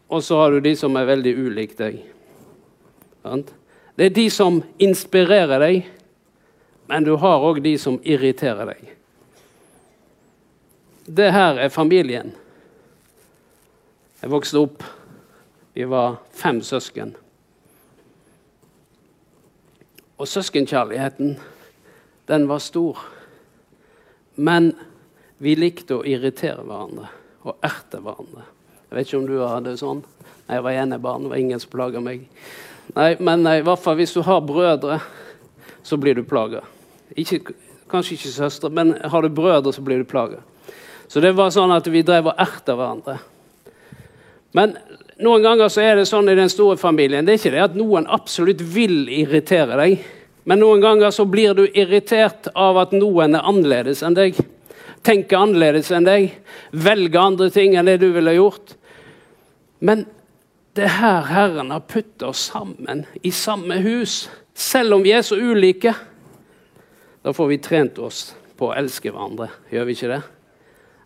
og 0.08 0.22
så 0.22 0.38
har 0.40 0.50
du 0.50 0.60
de 0.60 0.76
som 0.78 0.96
er 0.96 1.08
veldig 1.08 1.32
ulik 1.34 1.76
deg. 1.78 1.98
Det 3.96 4.06
er 4.06 4.14
de 4.14 4.26
som 4.30 4.60
inspirerer 4.78 5.58
deg, 5.62 5.88
men 6.86 7.06
du 7.06 7.16
har 7.18 7.42
òg 7.42 7.58
de 7.64 7.74
som 7.80 7.98
irriterer 8.06 8.70
deg. 8.70 8.92
Det 11.06 11.30
her 11.34 11.58
er 11.62 11.74
familien. 11.74 12.32
Jeg 14.22 14.30
vokste 14.30 14.62
opp. 14.62 14.82
Vi 15.76 15.84
var 15.84 16.16
fem 16.34 16.62
søsken. 16.62 17.12
Og 20.16 20.28
søskenkjærligheten, 20.28 21.36
den 22.28 22.48
var 22.48 22.62
stor. 22.64 23.02
Men 24.36 24.72
vi 25.38 25.54
likte 25.58 25.98
å 25.98 26.04
irritere 26.06 26.64
hverandre 26.64 27.10
og 27.44 27.58
erte 27.66 28.00
hverandre. 28.00 28.46
Jeg 28.86 28.96
vet 28.96 29.08
ikke 29.08 29.18
om 29.18 29.26
du 29.26 29.36
hadde 29.42 29.72
det 29.72 29.80
sånn. 29.80 30.02
Nei, 30.46 30.56
jeg 30.58 30.64
var 30.64 30.78
enebarn, 30.78 31.26
det 31.26 31.32
var 31.32 31.42
ingen 31.42 31.62
som 31.62 31.72
plaga 31.72 32.02
meg. 32.02 32.26
Nei, 32.94 33.16
Men 33.18 33.42
nei, 33.42 33.58
i 33.58 33.66
hvert 33.66 33.82
fall 33.82 33.96
hvis 33.98 34.14
du 34.14 34.22
har 34.22 34.44
brødre, 34.46 35.00
så 35.82 35.96
blir 35.96 36.14
du 36.14 36.22
plaga. 36.22 36.62
kanskje 37.90 38.14
ikke 38.14 38.28
søstre, 38.34 38.70
men 38.70 38.96
har 39.02 39.22
du 39.22 39.28
brødre, 39.28 39.72
så 39.72 39.82
blir 39.82 39.98
du 39.98 40.04
plaga. 40.04 40.38
Så 41.08 41.20
det 41.20 41.34
var 41.36 41.50
sånn 41.50 41.74
at 41.74 41.86
vi 41.86 42.02
drev 42.02 42.26
og 42.26 42.38
erta 42.38 42.74
hverandre. 42.74 43.18
Men 44.52 44.76
noen 45.22 45.42
ganger 45.42 45.68
så 45.68 45.82
er 45.84 45.96
det 45.96 46.08
sånn 46.08 46.28
i 46.28 46.34
den 46.34 46.50
store 46.50 46.76
familien. 46.76 47.24
Det 47.26 47.34
er 47.34 47.40
ikke 47.40 47.54
det 47.54 47.64
at 47.64 47.78
noen 47.78 48.06
absolutt 48.06 48.60
vil 48.60 49.06
irritere 49.08 49.78
deg. 49.78 50.02
Men 50.46 50.60
noen 50.62 50.82
ganger 50.82 51.10
så 51.10 51.26
blir 51.26 51.54
du 51.58 51.64
irritert 51.66 52.48
av 52.54 52.78
at 52.78 52.92
noen 52.94 53.34
er 53.34 53.46
annerledes 53.46 54.02
enn 54.06 54.14
deg. 54.14 54.38
Tenker 55.06 55.38
annerledes 55.38 55.92
enn 55.94 56.06
deg. 56.06 56.32
velge 56.72 57.20
andre 57.20 57.50
ting 57.54 57.76
enn 57.76 57.86
det 57.86 58.00
du 58.02 58.08
ville 58.12 58.34
gjort. 58.34 58.74
Men 59.78 60.06
det 60.74 60.88
er 60.88 60.98
her 60.98 61.28
Herren 61.30 61.70
har 61.70 61.84
puttet 61.86 62.24
oss 62.26 62.48
sammen 62.50 63.04
i 63.22 63.30
samme 63.30 63.78
hus. 63.84 64.26
Selv 64.54 64.96
om 64.96 65.04
vi 65.04 65.12
er 65.14 65.22
så 65.22 65.38
ulike. 65.38 65.94
Da 67.22 67.32
får 67.32 67.48
vi 67.48 67.58
trent 67.62 67.98
oss 67.98 68.34
på 68.56 68.70
å 68.70 68.74
elske 68.76 69.12
hverandre, 69.12 69.50
gjør 69.70 69.86
vi 69.86 69.94
ikke 69.96 70.10
det? 70.10 70.20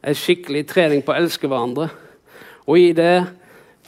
En 0.07 0.17
skikkelig 0.17 0.65
trening 0.71 1.05
på 1.05 1.13
å 1.13 1.19
elske 1.19 1.49
hverandre. 1.51 1.91
Og 2.67 2.79
i 2.79 2.91
det 2.97 3.25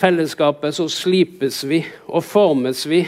fellesskapet 0.01 0.75
så 0.77 0.89
slipes 0.91 1.63
vi 1.69 1.83
og 2.09 2.25
formes 2.27 2.85
vi. 2.91 3.05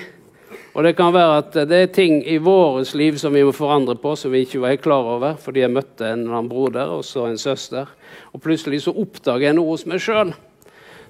Og 0.75 0.83
det 0.83 0.97
kan 0.99 1.13
være 1.15 1.35
at 1.39 1.57
det 1.71 1.79
er 1.79 1.93
ting 1.95 2.17
i 2.27 2.41
vårt 2.43 2.97
liv 2.99 3.15
som 3.21 3.35
vi 3.37 3.45
må 3.47 3.53
forandre 3.55 3.95
på, 3.95 4.17
som 4.19 4.33
vi 4.35 4.43
ikke 4.43 4.59
var 4.63 4.73
helt 4.75 4.83
klar 4.83 5.07
over 5.07 5.37
fordi 5.39 5.63
jeg 5.63 5.71
møtte 5.71 6.09
en 6.09 6.25
eller 6.25 6.39
annen 6.41 6.51
broder 6.51 6.91
og 6.97 7.05
så 7.07 7.29
en 7.29 7.39
søster. 7.39 7.91
Og 8.35 8.43
plutselig 8.43 8.83
så 8.83 8.95
oppdager 8.95 9.49
jeg 9.49 9.59
noe 9.59 9.71
hos 9.71 9.87
meg 9.87 10.03
sjøl. 10.03 10.35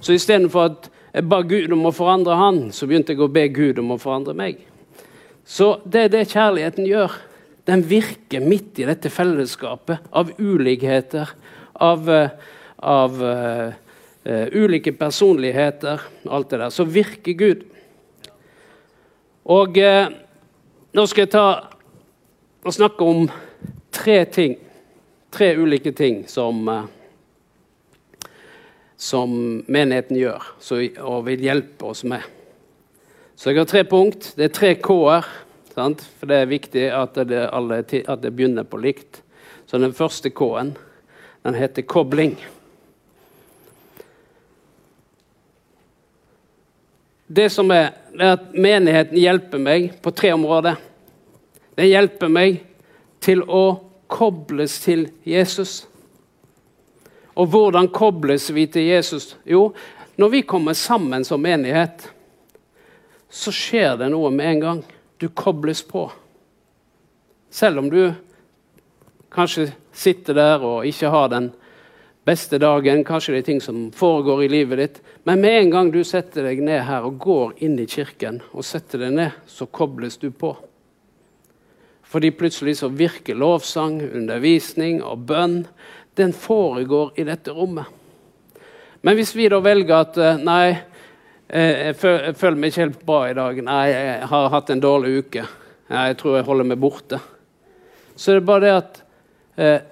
Så 0.05 0.13
istedenfor 0.19 0.69
at 0.69 0.91
jeg 1.15 1.29
ba 1.31 1.41
Gud 1.47 1.73
om 1.73 1.87
å 1.89 1.95
forandre 1.95 2.37
han, 2.37 2.59
så 2.77 2.89
begynte 2.91 3.15
jeg 3.15 3.23
å 3.25 3.31
be 3.33 3.47
Gud 3.55 3.81
om 3.81 3.95
å 3.95 4.01
forandre 4.03 4.35
meg. 4.37 4.59
Så 5.47 5.79
det 5.89 6.07
er 6.07 6.13
det 6.13 6.27
kjærligheten 6.33 6.89
gjør. 6.89 7.15
Den 7.65 7.85
virker 7.89 8.45
midt 8.45 8.83
i 8.83 8.89
dette 8.89 9.09
fellesskapet 9.13 10.11
av 10.13 10.33
ulikheter, 10.37 11.31
av, 11.81 12.11
eh, 12.11 12.35
av 12.77 13.23
uh, 13.23 13.71
uh, 14.29 14.47
ulike 14.53 14.93
personligheter, 14.99 16.03
alt 16.29 16.51
det 16.51 16.61
der. 16.61 16.75
Så 16.75 16.85
virker 16.85 17.39
Gud. 17.39 17.65
Og 19.45 19.77
eh, 19.77 20.07
nå 20.97 21.07
skal 21.11 21.27
jeg 21.27 21.33
ta 21.35 21.47
og 22.65 22.73
snakke 22.73 23.05
om 23.05 23.27
tre 23.93 24.23
ting. 24.33 24.57
Tre 25.35 25.51
ulike 25.59 25.93
ting 25.93 26.23
som, 26.31 26.63
som 28.97 29.35
menigheten 29.67 30.17
gjør 30.17 30.47
så, 30.63 30.79
og 31.03 31.27
vil 31.27 31.45
hjelpe 31.45 31.91
oss 31.91 32.05
med. 32.09 32.25
Så 33.37 33.51
jeg 33.51 33.61
har 33.61 33.69
tre 33.69 33.83
punkt. 33.85 34.31
Det 34.39 34.49
er 34.49 34.55
tre 34.55 34.73
K-er. 34.81 35.29
For 35.75 36.31
det 36.31 36.37
er 36.39 36.51
viktig 36.51 36.85
at 36.95 37.19
det, 37.27 37.41
alle, 37.51 37.83
at 37.83 38.23
det 38.23 38.31
begynner 38.33 38.65
på 38.65 38.79
likt. 38.79 39.25
Så 39.67 39.81
den 39.83 39.93
første 39.93 40.31
K-en 40.31 40.77
den 41.45 41.59
heter 41.59 41.83
kobling. 41.83 42.39
Det 47.35 47.49
som 47.51 47.71
er, 47.75 47.91
er 48.15 48.37
at 48.37 48.53
menigheten 48.55 49.19
hjelper 49.19 49.59
meg 49.59 49.89
på 50.03 50.13
tre 50.15 50.31
områder. 50.37 50.77
Den 51.75 51.89
hjelper 51.89 52.31
meg 52.31 52.61
til 53.25 53.43
å 53.43 53.65
kobles 54.07 54.77
til 54.85 55.09
Jesus. 55.27 55.81
Og 57.35 57.49
hvordan 57.51 57.89
kobles 57.91 58.47
vi 58.55 58.69
til 58.71 58.87
Jesus? 58.87 59.33
Jo, 59.43 59.73
når 60.15 60.31
vi 60.31 60.43
kommer 60.47 60.79
sammen 60.79 61.27
som 61.27 61.43
menighet, 61.43 62.07
så 63.27 63.51
skjer 63.51 63.97
det 63.99 64.13
noe 64.15 64.31
med 64.31 64.53
en 64.53 64.63
gang. 64.63 64.85
Du 65.19 65.27
kobles 65.35 65.83
på. 65.83 66.07
Selv 67.51 67.83
om 67.83 67.91
du 67.91 68.13
kanskje 69.35 69.73
sitter 69.91 70.39
der 70.39 70.63
og 70.63 70.87
ikke 70.87 71.11
har 71.11 71.35
den 71.35 71.51
beste 72.25 72.59
dagen. 72.59 73.05
Kanskje 73.05 73.35
det 73.35 73.43
er 73.43 73.49
ting 73.49 73.61
som 73.63 73.89
foregår 73.95 74.45
i 74.45 74.51
livet 74.53 74.81
ditt. 74.81 75.01
Men 75.25 75.41
med 75.41 75.59
en 75.59 75.73
gang 75.75 75.91
du 75.93 76.03
setter 76.05 76.49
deg 76.49 76.63
ned 76.65 76.85
her 76.89 77.07
og 77.07 77.19
går 77.23 77.57
inn 77.65 77.77
i 77.81 77.89
kirken, 77.89 78.41
og 78.53 78.65
setter 78.67 79.05
deg 79.07 79.17
ned, 79.17 79.43
så 79.47 79.67
kobles 79.67 80.17
du 80.23 80.31
på. 80.31 80.55
Fordi 82.15 82.31
plutselig 82.31 82.79
så 82.79 82.89
virker 82.95 83.37
lovsang, 83.39 83.99
undervisning 84.03 85.03
og 85.03 85.27
bønn. 85.29 85.65
Den 86.15 86.33
foregår 86.33 87.17
i 87.19 87.27
dette 87.27 87.53
rommet. 87.53 87.91
Men 89.05 89.19
hvis 89.19 89.35
vi 89.37 89.49
da 89.53 89.59
velger 89.61 89.97
at 89.99 90.17
eh, 90.17 90.39
nei, 90.41 90.77
eh, 91.49 91.91
jeg 91.91 91.97
føler 92.39 92.57
meg 92.57 92.71
ikke 92.71 92.85
helt 92.85 93.03
bra 93.05 93.19
i 93.29 93.35
dag, 93.37 93.59
nei, 93.67 93.83
jeg 93.91 94.29
har 94.31 94.53
hatt 94.55 94.71
en 94.73 94.81
dårlig 94.81 95.11
uke, 95.19 95.43
nei, 95.93 96.05
jeg 96.09 96.17
tror 96.23 96.39
jeg 96.39 96.47
holder 96.47 96.69
meg 96.71 96.81
borte, 96.81 97.19
så 98.17 98.33
er 98.33 98.39
det 98.39 98.47
bare 98.49 98.65
det 98.65 98.73
at 98.79 99.03
eh, 99.59 99.91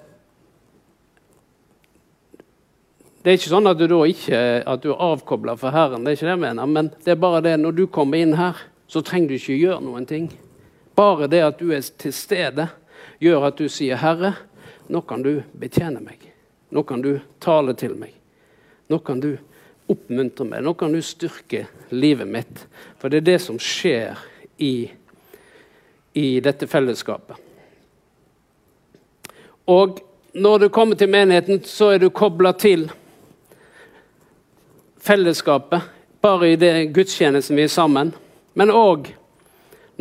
Det 3.23 3.31
er 3.31 3.37
ikke 3.37 3.53
sånn 3.53 3.69
at 3.69 3.79
du 3.79 3.85
da 3.87 3.97
ikke 4.03 4.39
at 4.67 4.81
du 4.83 4.89
er 4.91 5.01
avkobla 5.05 5.53
fra 5.55 5.69
Herren, 5.71 6.03
det 6.03 6.11
er 6.11 6.17
ikke 6.17 6.25
det 6.27 6.33
jeg 6.33 6.41
mener. 6.41 6.67
Men 6.67 6.89
det 7.05 7.13
er 7.13 7.19
bare 7.23 7.39
det 7.45 7.53
når 7.55 7.75
du 7.77 7.83
kommer 7.87 8.19
inn 8.19 8.33
her, 8.35 8.57
så 8.91 8.99
trenger 8.99 9.31
du 9.31 9.35
ikke 9.37 9.55
gjøre 9.61 9.83
noen 9.85 10.07
ting. 10.09 10.25
Bare 10.99 11.29
det 11.31 11.39
at 11.45 11.61
du 11.61 11.69
er 11.71 11.85
til 12.03 12.11
stede, 12.11 12.65
gjør 13.23 13.45
at 13.47 13.61
du 13.61 13.69
sier, 13.71 13.95
'Herre, 13.95 14.33
nå 14.91 15.01
kan 15.07 15.23
du 15.23 15.43
betjene 15.55 16.01
meg.' 16.03 16.27
'Nå 16.71 16.83
kan 16.83 17.01
du 17.01 17.21
tale 17.39 17.73
til 17.73 17.95
meg.' 17.95 18.17
'Nå 18.89 18.99
kan 18.99 19.19
du 19.19 19.37
oppmuntre 19.87 20.45
meg.' 20.45 20.61
'Nå 20.61 20.73
kan 20.73 20.91
du 20.91 21.01
styrke 21.01 21.67
livet 21.91 22.27
mitt.' 22.27 22.67
For 22.99 23.07
det 23.07 23.17
er 23.17 23.31
det 23.31 23.41
som 23.41 23.55
skjer 23.59 24.17
i, 24.59 24.91
i 26.13 26.39
dette 26.39 26.67
fellesskapet. 26.67 27.37
Og 29.65 29.99
når 30.33 30.57
du 30.59 30.69
kommer 30.69 30.95
til 30.95 31.09
menigheten, 31.09 31.63
så 31.63 31.93
er 31.93 31.99
du 31.99 32.09
kobla 32.09 32.51
til 32.51 32.89
fellesskapet, 35.03 35.89
bare 36.23 36.53
i 36.53 36.59
det 36.59 36.93
gudstjenesten 36.95 37.59
vi 37.59 37.67
er 37.67 37.73
sammen. 37.73 38.13
Men 38.55 38.71
òg 38.71 39.11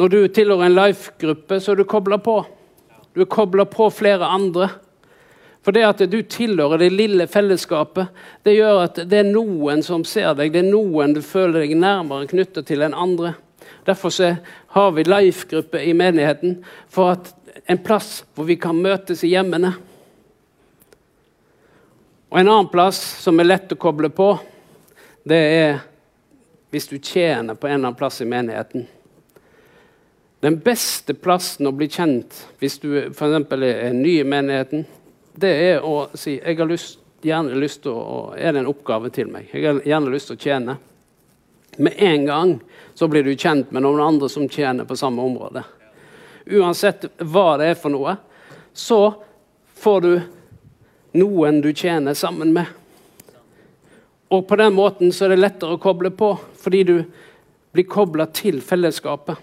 når 0.01 0.09
du 0.09 0.21
tilhører 0.33 0.67
en 0.67 0.77
life-gruppe, 0.77 1.59
så 1.61 1.73
er 1.73 1.83
du 1.83 1.85
kobla 1.89 2.17
på. 2.23 2.39
Du 3.13 3.21
er 3.21 3.29
kobla 3.29 3.67
på 3.69 3.91
flere 3.93 4.25
andre. 4.25 4.71
For 5.63 5.75
det 5.75 5.85
at 5.87 6.01
du 6.11 6.23
tilhører 6.27 6.81
det 6.81 6.89
lille 6.95 7.27
fellesskapet, 7.31 8.09
det 8.43 8.57
gjør 8.57 8.81
at 8.87 9.03
det 9.07 9.21
er 9.21 9.29
noen 9.29 9.85
som 9.85 10.05
ser 10.09 10.33
deg. 10.39 10.55
Det 10.55 10.63
er 10.63 10.71
noen 10.71 11.13
du 11.15 11.21
føler 11.23 11.63
deg 11.63 11.77
nærmere 11.79 12.31
knytta 12.31 12.65
til 12.67 12.83
enn 12.83 12.97
andre. 12.97 13.35
Derfor 13.87 14.15
har 14.75 14.91
vi 14.97 15.05
life-gruppe 15.07 15.83
i 15.85 15.93
menigheten 15.95 16.63
for 16.91 17.15
at 17.19 17.33
en 17.71 17.83
plass 17.85 18.23
hvor 18.35 18.49
vi 18.49 18.57
kan 18.57 18.81
møtes 18.81 19.23
i 19.27 19.35
hjemmene. 19.35 19.75
Og 22.33 22.41
En 22.41 22.49
annen 22.49 22.73
plass 22.73 22.97
som 23.21 23.39
er 23.39 23.51
lett 23.51 23.75
å 23.75 23.77
koble 23.77 24.09
på, 24.09 24.33
det 25.29 25.39
er 25.39 25.81
hvis 26.73 26.89
du 26.89 26.97
tjener 26.99 27.55
på 27.55 27.67
en 27.67 27.75
eller 27.75 27.89
annen 27.89 27.99
plass 27.99 28.21
i 28.21 28.27
menigheten. 28.29 28.87
Den 30.41 30.57
beste 30.59 31.15
plassen 31.15 31.69
å 31.69 31.75
bli 31.77 31.87
kjent 31.93 32.39
hvis 32.59 32.79
du 32.83 32.97
f.eks. 33.13 33.53
er 33.53 33.93
ny 33.95 34.17
i 34.21 34.27
menigheten, 34.27 34.87
det 35.39 35.53
er 35.69 35.85
å 35.87 36.09
si 36.19 36.39
jeg 36.39 36.59
har 36.59 36.69
lyst, 36.69 36.99
gjerne 37.23 37.61
lyst 37.61 37.85
til 37.85 37.95
å, 37.95 38.33
Er 38.37 38.53
det 38.53 38.65
en 38.65 38.73
oppgave 38.73 39.13
til 39.15 39.31
meg? 39.31 39.53
Jeg 39.53 39.67
har 39.69 39.85
gjerne 39.87 40.11
lyst 40.11 40.33
til 40.33 40.37
å 40.37 40.43
tjene. 40.43 40.77
Med 41.77 41.95
en 41.97 42.27
gang 42.27 42.57
så 42.95 43.09
blir 43.09 43.23
du 43.23 43.37
kjent 43.37 43.71
med 43.71 43.85
noen 43.85 44.03
andre 44.03 44.29
som 44.29 44.49
tjener 44.49 44.85
på 44.85 44.97
samme 44.97 45.23
område. 45.23 45.63
Uansett 46.51 47.07
hva 47.23 47.57
det 47.61 47.71
er 47.71 47.79
for 47.79 47.95
noe, 47.95 48.17
så 48.75 49.15
får 49.79 50.01
du 50.01 50.13
noen 51.23 51.61
du 51.63 51.71
tjener 51.73 52.17
sammen 52.19 52.53
med. 52.53 52.67
Og 54.33 54.47
på 54.49 54.57
den 54.57 54.73
måten 54.73 55.13
så 55.13 55.27
er 55.27 55.35
det 55.35 55.43
lettere 55.43 55.77
å 55.77 55.81
koble 55.83 56.11
på, 56.17 56.33
fordi 56.57 56.83
du 56.89 56.95
blir 57.73 57.89
kobla 57.89 58.27
til 58.33 58.63
fellesskapet. 58.65 59.37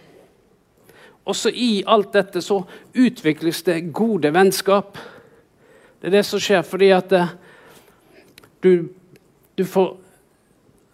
Også 1.30 1.52
i 1.54 1.84
alt 1.86 2.14
dette 2.16 2.42
så 2.42 2.64
utvikles 2.98 3.62
det 3.68 3.92
gode 3.94 4.32
vennskap. 4.34 4.98
Det 6.02 6.10
er 6.10 6.18
det 6.18 6.26
som 6.26 6.42
skjer 6.42 6.64
fordi 6.66 6.90
at 6.96 7.14
eh, 7.14 7.36
du, 8.64 8.90
du 9.60 9.66
får 9.68 9.94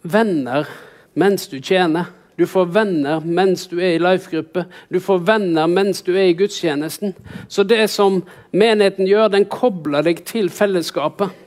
venner 0.04 0.68
mens 1.16 1.48
du 1.48 1.62
tjener. 1.62 2.12
Du 2.36 2.44
får 2.52 2.68
venner 2.75 3.24
mens 3.24 3.64
du 3.72 3.78
er 3.80 3.96
i 3.96 4.02
life-gruppe. 4.02 4.66
Du 4.92 5.00
får 5.00 5.24
venner 5.24 5.72
mens 5.72 6.04
du 6.04 6.12
er 6.18 6.34
i 6.34 6.36
gudstjenesten. 6.36 7.16
Så 7.48 7.64
det 7.64 7.86
som 7.94 8.20
menigheten 8.52 9.08
gjør, 9.08 9.32
den 9.32 9.48
kobler 9.48 10.04
deg 10.04 10.25
til 10.28 10.52
fellesskapet. 10.52 11.45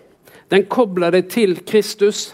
Den 0.48 0.64
kobler 0.70 1.12
deg 1.12 1.28
til 1.32 1.58
Kristus 1.68 2.30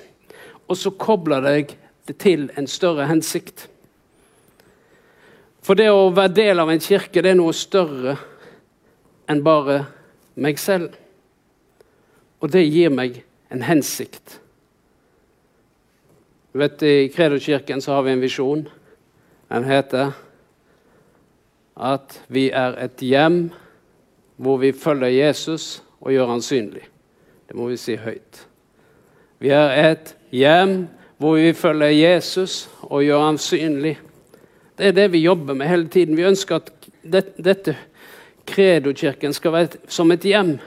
og 0.69 0.79
så 0.79 0.93
kobler 0.97 1.43
deg 1.45 1.75
til 2.21 2.49
en 2.59 2.69
større 2.69 3.09
hensikt. 3.09 3.67
For 5.65 5.77
det 5.79 5.89
å 5.93 6.13
være 6.13 6.37
del 6.37 6.61
av 6.61 6.71
en 6.73 6.83
kirke, 6.83 7.23
det 7.25 7.33
er 7.33 7.39
noe 7.39 7.55
større 7.57 8.19
enn 9.31 9.41
bare 9.45 9.85
meg 10.37 10.61
selv. 10.61 10.93
Og 12.45 12.53
det 12.53 12.67
gir 12.67 12.93
meg 12.93 13.23
en 13.53 13.65
hensikt. 13.65 14.39
Du 16.53 16.61
vet, 16.61 16.83
I 16.85 17.09
Kredokirken 17.11 17.81
så 17.83 17.97
har 17.97 18.05
vi 18.07 18.13
en 18.13 18.23
visjon. 18.23 18.67
Den 19.49 19.65
heter 19.69 20.13
at 21.75 22.21
vi 22.29 22.51
er 22.55 22.77
et 22.85 23.01
hjem 23.03 23.49
hvor 24.37 24.61
vi 24.63 24.75
følger 24.77 25.17
Jesus 25.17 25.81
og 26.05 26.13
gjør 26.13 26.35
han 26.35 26.45
synlig. 26.45 26.85
Det 27.49 27.57
må 27.57 27.69
vi 27.69 27.79
si 27.81 27.97
høyt. 28.01 28.45
Vi 29.39 29.51
er 29.53 29.75
et 29.91 30.15
hjem 30.33 30.85
hvor 31.21 31.37
vi 31.39 31.53
følger 31.53 31.93
Jesus 31.95 32.69
og 32.83 33.05
gjør 33.05 33.25
ham 33.25 33.39
synlig. 33.39 33.99
Det 34.79 34.87
er 34.87 34.97
det 34.97 35.13
vi 35.13 35.25
jobber 35.25 35.55
med 35.55 35.69
hele 35.69 35.89
tiden. 35.89 36.17
Vi 36.17 36.27
ønsker 36.27 36.57
at 36.57 36.73
det, 37.03 37.25
dette 37.45 37.77
Kredokirken 38.47 39.33
skal 39.33 39.53
være 39.53 39.79
som 39.89 40.11
et 40.13 40.25
hjem. 40.25 40.59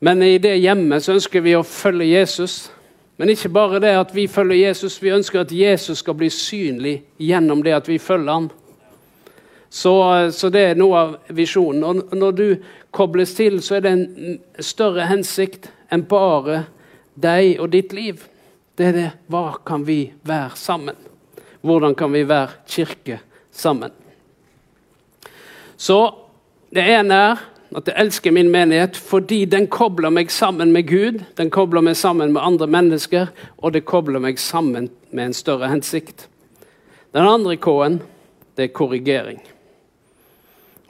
Men 0.00 0.22
i 0.22 0.38
det 0.38 0.60
hjemmet 0.60 1.02
så 1.02 1.16
ønsker 1.16 1.42
vi 1.42 1.56
å 1.58 1.64
følge 1.66 2.12
Jesus. 2.12 2.70
Men 3.18 3.30
ikke 3.30 3.52
bare 3.54 3.80
det 3.82 3.92
at 3.94 4.14
vi 4.14 4.26
følger 4.26 4.68
Jesus, 4.68 5.02
vi 5.02 5.12
ønsker 5.14 5.40
at 5.40 5.52
Jesus 5.54 5.98
skal 6.02 6.16
bli 6.18 6.30
synlig 6.30 6.96
gjennom 7.22 7.62
det 7.62 7.74
at 7.76 7.88
vi 7.88 7.98
følger 8.02 8.32
ham. 8.32 8.48
Så, 9.72 9.94
så 10.36 10.50
det 10.52 10.62
er 10.68 10.76
noe 10.76 10.98
av 11.00 11.12
visjonen. 11.32 11.80
Og 11.80 12.10
når 12.12 12.32
du 12.36 12.48
kobles 12.92 13.32
til, 13.38 13.56
så 13.64 13.78
er 13.78 13.84
det 13.86 13.92
en 13.96 14.34
større 14.60 15.06
hensikt 15.08 15.70
enn 15.88 16.04
bare 16.08 16.66
deg 17.16 17.56
og 17.56 17.70
ditt 17.72 17.94
liv. 17.96 18.20
Det 18.76 18.90
er 18.90 18.98
det 18.98 19.06
hva 19.32 19.54
kan 19.64 19.86
vi 19.88 20.10
være 20.28 20.58
sammen? 20.60 20.98
Hvordan 21.64 21.96
kan 21.96 22.12
vi 22.12 22.20
være 22.28 22.50
kirke 22.68 23.16
sammen? 23.48 23.94
Så 25.80 25.96
det 26.68 26.84
ene 26.92 27.22
er 27.30 27.40
at 27.72 27.88
jeg 27.88 27.96
elsker 28.04 28.36
min 28.36 28.50
menighet 28.52 28.98
fordi 29.00 29.46
den 29.48 29.70
kobler 29.72 30.12
meg 30.12 30.28
sammen 30.30 30.74
med 30.76 30.90
Gud, 30.90 31.22
den 31.40 31.48
kobler 31.48 31.80
meg 31.80 31.96
sammen 31.96 32.34
med 32.36 32.44
andre 32.44 32.68
mennesker, 32.68 33.32
og 33.56 33.72
det 33.72 33.86
kobler 33.88 34.20
meg 34.20 34.36
sammen 34.36 34.90
med 35.10 35.30
en 35.30 35.38
større 35.40 35.72
hensikt. 35.72 36.28
Den 37.16 37.24
andre 37.24 37.56
K-en, 37.56 38.02
det 38.56 38.68
er 38.68 38.76
korrigering. 38.76 39.40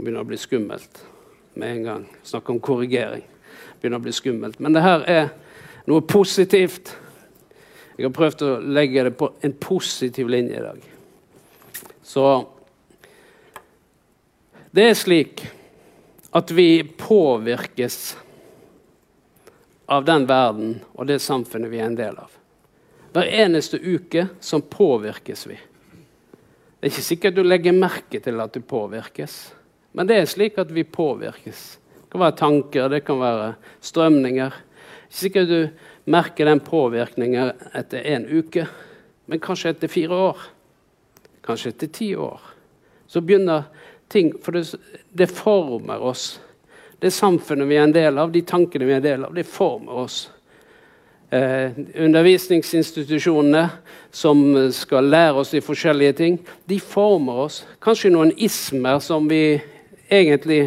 Begynner 0.02 0.24
å 0.24 0.26
bli 0.26 0.38
skummelt 0.40 1.04
med 1.54 1.76
en 1.76 1.84
gang. 1.86 2.06
Snakk 2.26 2.50
om 2.50 2.58
korrigering. 2.58 3.22
Begynner 3.78 4.00
å 4.00 4.02
bli 4.02 4.14
skummelt. 4.14 4.58
Men 4.58 4.74
det 4.74 4.82
her 4.82 5.04
er 5.06 5.28
noe 5.86 6.02
positivt. 6.02 6.96
Jeg 7.94 8.08
har 8.08 8.16
prøvd 8.16 8.42
å 8.42 8.50
legge 8.66 9.06
det 9.06 9.14
på 9.14 9.30
en 9.46 9.54
positiv 9.62 10.32
linje 10.32 10.58
i 10.58 10.64
dag. 10.64 10.82
Så 12.02 12.26
det 14.74 14.88
er 14.90 14.98
slik 14.98 15.46
at 16.34 16.50
vi 16.50 16.82
påvirkes 16.98 18.16
av 19.86 20.06
den 20.08 20.26
verden 20.26 20.78
og 20.96 21.06
det 21.06 21.20
samfunnet 21.22 21.70
vi 21.70 21.78
er 21.78 21.90
en 21.92 21.98
del 21.98 22.18
av. 22.18 22.30
Hver 23.12 23.28
eneste 23.44 23.78
uke 23.78 24.26
så 24.40 24.62
påvirkes 24.64 25.46
vi. 25.46 25.58
Det 26.80 26.88
er 26.88 26.94
ikke 26.94 27.04
sikkert 27.06 27.36
du 27.36 27.42
legger 27.44 27.76
merke 27.76 28.18
til 28.24 28.40
at 28.42 28.56
du 28.56 28.64
påvirkes, 28.66 29.52
men 29.92 30.08
det 30.08 30.16
er 30.18 30.28
slik 30.30 30.58
at 30.60 30.70
vi 30.72 30.84
påvirkes. 30.88 31.62
Det 32.02 32.12
kan 32.12 32.20
være 32.20 32.36
tanker, 32.36 32.88
det 32.88 33.04
kan 33.04 33.20
være 33.20 33.54
strømninger. 33.80 34.52
Ikke 35.12 35.18
sikkert 35.18 35.48
du 35.48 35.68
merker 36.04 36.48
den 36.48 36.60
påvirkningen 36.64 37.52
etter 37.76 38.04
én 38.04 38.24
uke, 38.32 38.66
men 39.26 39.40
kanskje 39.40 39.74
etter 39.74 39.92
fire 39.92 40.18
år. 40.30 40.44
Kanskje 41.44 41.72
etter 41.74 41.90
ti 41.92 42.14
år. 42.16 42.40
Så 43.06 43.20
begynner 43.20 43.68
ting 44.08 44.32
For 44.42 44.52
det, 44.52 44.74
det, 45.12 45.26
former 45.26 46.02
oss. 46.02 46.40
Det 47.00 47.10
samfunnet 47.10 47.68
vi 47.68 47.76
er 47.76 47.86
en 47.86 47.94
del 47.94 48.18
av, 48.18 48.32
de 48.32 48.42
tankene 48.44 48.84
vi 48.84 48.92
er 48.92 49.00
en 49.00 49.04
del 49.04 49.24
av, 49.24 49.34
det 49.34 49.46
former 49.48 50.04
oss. 50.04 50.30
Eh, 51.32 51.72
undervisningsinstitusjonene 51.96 53.62
som 54.12 54.42
skal 54.72 55.08
lære 55.08 55.40
oss 55.40 55.54
de 55.54 55.62
forskjellige 55.64 56.12
ting, 56.12 56.38
de 56.68 56.76
former 56.80 57.46
oss. 57.46 57.62
Kanskje 57.80 58.12
noen 58.12 58.34
ismer 58.36 59.00
som 59.00 59.28
vi 59.30 59.62
egentlig 60.12 60.66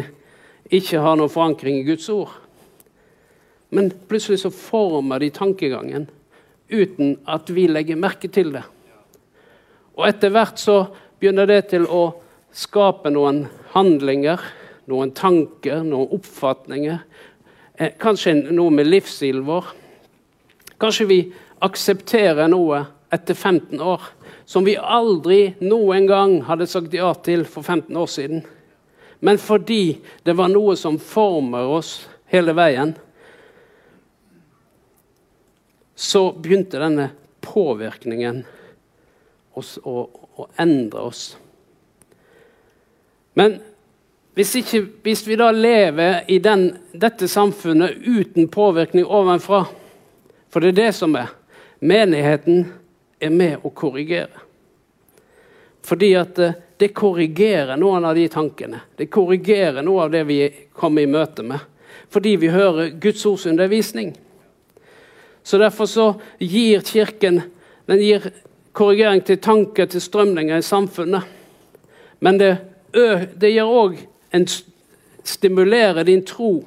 ikke 0.74 1.00
har 1.02 1.16
noen 1.18 1.30
forankring 1.30 1.78
i 1.80 1.86
Guds 1.86 2.08
ord. 2.10 2.32
Men 3.70 3.90
plutselig 4.08 4.42
så 4.42 4.52
former 4.54 5.22
de 5.22 5.30
tankegangen 5.34 6.08
uten 6.68 7.16
at 7.30 7.50
vi 7.54 7.68
legger 7.70 7.98
merke 7.98 8.30
til 8.32 8.52
det. 8.56 8.64
Og 9.96 10.06
etter 10.08 10.32
hvert 10.34 10.58
så 10.60 10.80
begynner 11.20 11.48
det 11.48 11.68
til 11.72 11.86
å 11.86 12.08
skape 12.56 13.10
noen 13.12 13.44
handlinger, 13.74 14.40
noen 14.90 15.12
tanker, 15.16 15.82
noen 15.86 16.12
oppfatninger. 16.16 16.98
Eh, 17.76 17.94
kanskje 18.00 18.34
noe 18.50 18.72
med 18.74 18.88
livsstilen 18.88 19.46
vår. 19.46 19.72
Kanskje 20.80 21.08
vi 21.08 21.20
aksepterer 21.64 22.50
noe 22.52 22.82
etter 23.12 23.34
15 23.34 23.80
år 23.80 24.02
som 24.46 24.64
vi 24.66 24.76
aldri 24.76 25.56
noen 25.64 26.06
gang 26.06 26.36
hadde 26.46 26.68
sagt 26.70 26.94
ja 26.94 27.10
til 27.26 27.44
for 27.48 27.66
15 27.66 27.96
år 27.98 28.10
siden. 28.10 28.44
Men 29.20 29.38
fordi 29.38 29.98
det 30.22 30.36
var 30.36 30.50
noe 30.52 30.76
som 30.76 30.98
former 31.00 31.68
oss 31.78 32.08
hele 32.32 32.52
veien, 32.56 32.94
så 35.96 36.28
begynte 36.32 36.80
denne 36.80 37.08
påvirkningen 37.40 38.42
å, 39.56 39.62
å, 39.62 39.96
å 40.36 40.48
endre 40.60 41.06
oss. 41.08 41.22
Men 43.36 43.56
hvis, 44.36 44.52
ikke, 44.60 44.82
hvis 45.04 45.24
vi 45.24 45.38
da 45.40 45.48
lever 45.52 46.26
i 46.28 46.36
den, 46.44 46.68
dette 46.92 47.28
samfunnet 47.28 47.96
uten 48.04 48.50
påvirkning 48.52 49.08
ovenfra 49.08 49.64
For 50.52 50.60
det 50.60 50.68
er 50.72 50.76
det 50.76 50.92
som 50.96 51.16
er. 51.18 51.32
Menigheten 51.84 52.62
er 53.20 53.32
med 53.32 53.64
å 53.64 53.72
korrigere. 53.76 54.44
Fordi 55.84 56.12
at 56.16 56.38
eh, 56.40 56.54
det 56.76 56.92
korrigerer 56.94 57.76
noen 57.80 58.04
av 58.04 58.14
de 58.14 58.28
tankene. 58.28 58.80
Det 58.96 59.08
korrigerer 59.12 59.82
noe 59.82 60.04
av 60.04 60.12
det 60.12 60.24
vi 60.28 60.40
kommer 60.76 61.02
i 61.02 61.10
møte 61.10 61.42
med. 61.46 61.58
Fordi 62.12 62.36
vi 62.36 62.52
hører 62.52 62.92
Guds 63.00 63.24
ords 63.26 63.46
undervisning. 63.46 64.14
Så 65.42 65.58
Derfor 65.58 65.86
så 65.86 66.06
gir 66.38 66.80
Kirken 66.80 67.42
den 67.86 68.02
gir 68.02 68.30
korrigering 68.72 69.20
til 69.24 69.38
tanker, 69.38 69.86
til 69.86 70.00
strømninger 70.00 70.58
i 70.58 70.62
samfunnet. 70.62 71.22
Men 72.20 72.38
det 72.38 72.56
det 73.36 73.50
gir 73.50 73.68
òg 73.68 73.98
stimulerer 75.24 76.04
din 76.04 76.24
tro. 76.24 76.64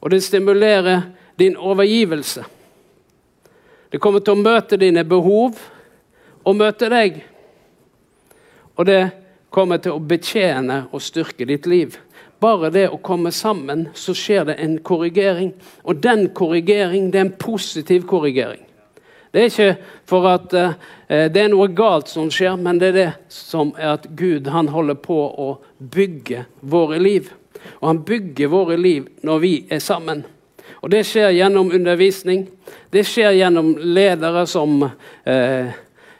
Og 0.00 0.10
det 0.10 0.20
stimulerer 0.24 1.02
din 1.36 1.56
overgivelse. 1.56 2.44
Det 3.90 4.00
kommer 4.00 4.20
til 4.20 4.34
å 4.34 4.42
møte 4.42 4.78
dine 4.80 5.04
behov 5.04 5.58
og 6.44 6.56
møte 6.56 6.88
deg. 6.90 7.20
Og 8.76 8.86
det 8.86 9.02
kommer 9.50 9.80
til 9.80 9.96
å 9.96 10.02
betjene 10.02 10.84
og 10.92 11.02
styrke 11.02 11.46
ditt 11.48 11.66
liv. 11.68 11.96
Bare 12.40 12.68
det 12.70 12.88
å 12.92 13.00
komme 13.00 13.32
sammen, 13.32 13.88
så 13.96 14.12
skjer 14.16 14.50
det 14.50 14.58
en 14.60 14.76
korrigering. 14.84 15.54
Og 15.88 16.02
den 16.04 16.28
korrigering, 16.36 17.08
det 17.10 17.20
er 17.20 17.28
en 17.30 17.38
positiv 17.40 18.04
korrigering. 18.10 18.60
Det 19.32 19.42
er 19.42 19.50
ikke 19.50 19.72
for 20.08 20.28
at 20.30 20.52
uh, 20.56 20.76
det 21.08 21.40
er 21.42 21.50
noe 21.52 21.68
galt 21.76 22.08
som 22.08 22.28
skjer, 22.32 22.54
men 22.60 22.78
det 22.80 22.92
er 22.92 22.96
det 22.96 23.08
som 23.32 23.72
er 23.76 23.96
at 23.96 24.06
Gud 24.16 24.48
han 24.52 24.70
holder 24.72 24.96
på 25.00 25.16
å 25.16 25.48
bygge 25.76 26.46
våre 26.60 27.00
liv. 27.00 27.32
Og 27.80 27.88
han 27.90 28.00
bygger 28.06 28.52
våre 28.52 28.76
liv 28.80 29.08
når 29.26 29.42
vi 29.42 29.54
er 29.72 29.82
sammen. 29.84 30.24
Og 30.80 30.90
Det 30.92 31.02
skjer 31.08 31.32
gjennom 31.34 31.72
undervisning. 31.74 32.46
Det 32.92 33.02
skjer 33.04 33.38
gjennom 33.40 33.74
ledere 33.80 34.44
som 34.48 34.84
uh, 34.84 35.68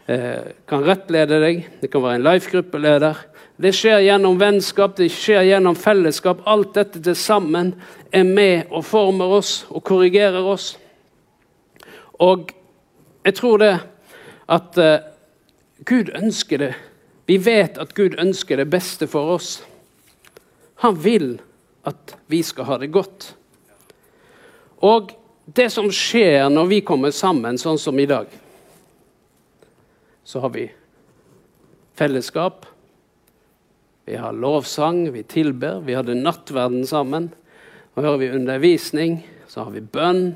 uh, 0.08 0.52
kan 0.68 0.84
rettlede 0.86 1.40
deg. 1.42 1.64
Det 1.80 1.90
kan 1.92 2.04
være 2.04 2.20
en 2.20 2.26
life-gruppeleder. 2.26 3.20
Det 3.56 3.72
skjer 3.72 4.02
gjennom 4.04 4.38
vennskap, 4.40 4.96
det 4.98 5.08
skjer 5.12 5.46
gjennom 5.48 5.76
fellesskap. 5.78 6.42
Alt 6.44 6.74
dette 6.76 7.00
til 7.02 7.16
sammen 7.16 7.72
er 8.12 8.26
med 8.28 8.68
og 8.70 8.84
former 8.84 9.38
oss 9.38 9.62
og 9.70 9.84
korrigerer 9.86 10.44
oss. 10.44 10.74
Og 12.20 12.52
jeg 13.24 13.38
tror 13.40 13.62
det 13.64 13.72
at 14.52 14.78
uh, 14.78 14.98
Gud 15.86 16.12
ønsker 16.14 16.62
det. 16.62 16.72
Vi 17.26 17.40
vet 17.42 17.78
at 17.78 17.94
Gud 17.94 18.14
ønsker 18.20 18.60
det 18.60 18.70
beste 18.70 19.08
for 19.10 19.34
oss. 19.34 19.58
Han 20.84 20.96
vil 21.02 21.36
at 21.86 22.16
vi 22.30 22.42
skal 22.42 22.68
ha 22.68 22.78
det 22.78 22.92
godt. 22.94 23.32
Og 24.84 25.14
det 25.56 25.70
som 25.72 25.88
skjer 25.94 26.48
når 26.52 26.68
vi 26.70 26.80
kommer 26.84 27.14
sammen, 27.14 27.58
sånn 27.58 27.78
som 27.80 27.98
i 27.98 28.08
dag 28.10 28.30
Så 30.26 30.42
har 30.42 30.50
vi 30.50 30.64
fellesskap. 31.94 32.66
Vi 34.04 34.16
har 34.16 34.32
lovsang, 34.32 35.12
vi 35.12 35.22
tilber, 35.22 35.80
vi 35.80 35.94
hadde 35.94 36.14
nattverden 36.18 36.86
sammen. 36.86 37.28
Nå 37.94 38.02
hører 38.02 38.18
vi 38.18 38.30
undervisning, 38.34 39.20
så 39.46 39.64
har 39.64 39.70
vi 39.70 39.80
bønn. 39.80 40.32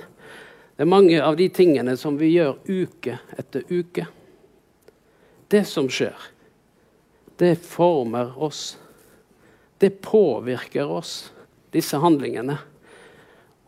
Det 0.76 0.86
er 0.86 0.90
mange 0.90 1.18
av 1.22 1.36
de 1.36 1.48
tingene 1.50 1.96
som 1.98 2.14
vi 2.22 2.30
gjør 2.36 2.62
uke 2.70 3.18
etter 3.38 3.66
uke. 3.66 4.06
Det 5.50 5.64
som 5.66 5.90
skjer, 5.90 6.16
det 7.42 7.56
former 7.66 8.30
oss. 8.38 8.78
Det 9.82 9.98
påvirker 10.06 10.86
oss, 10.86 11.32
disse 11.74 11.98
handlingene. 11.98 12.60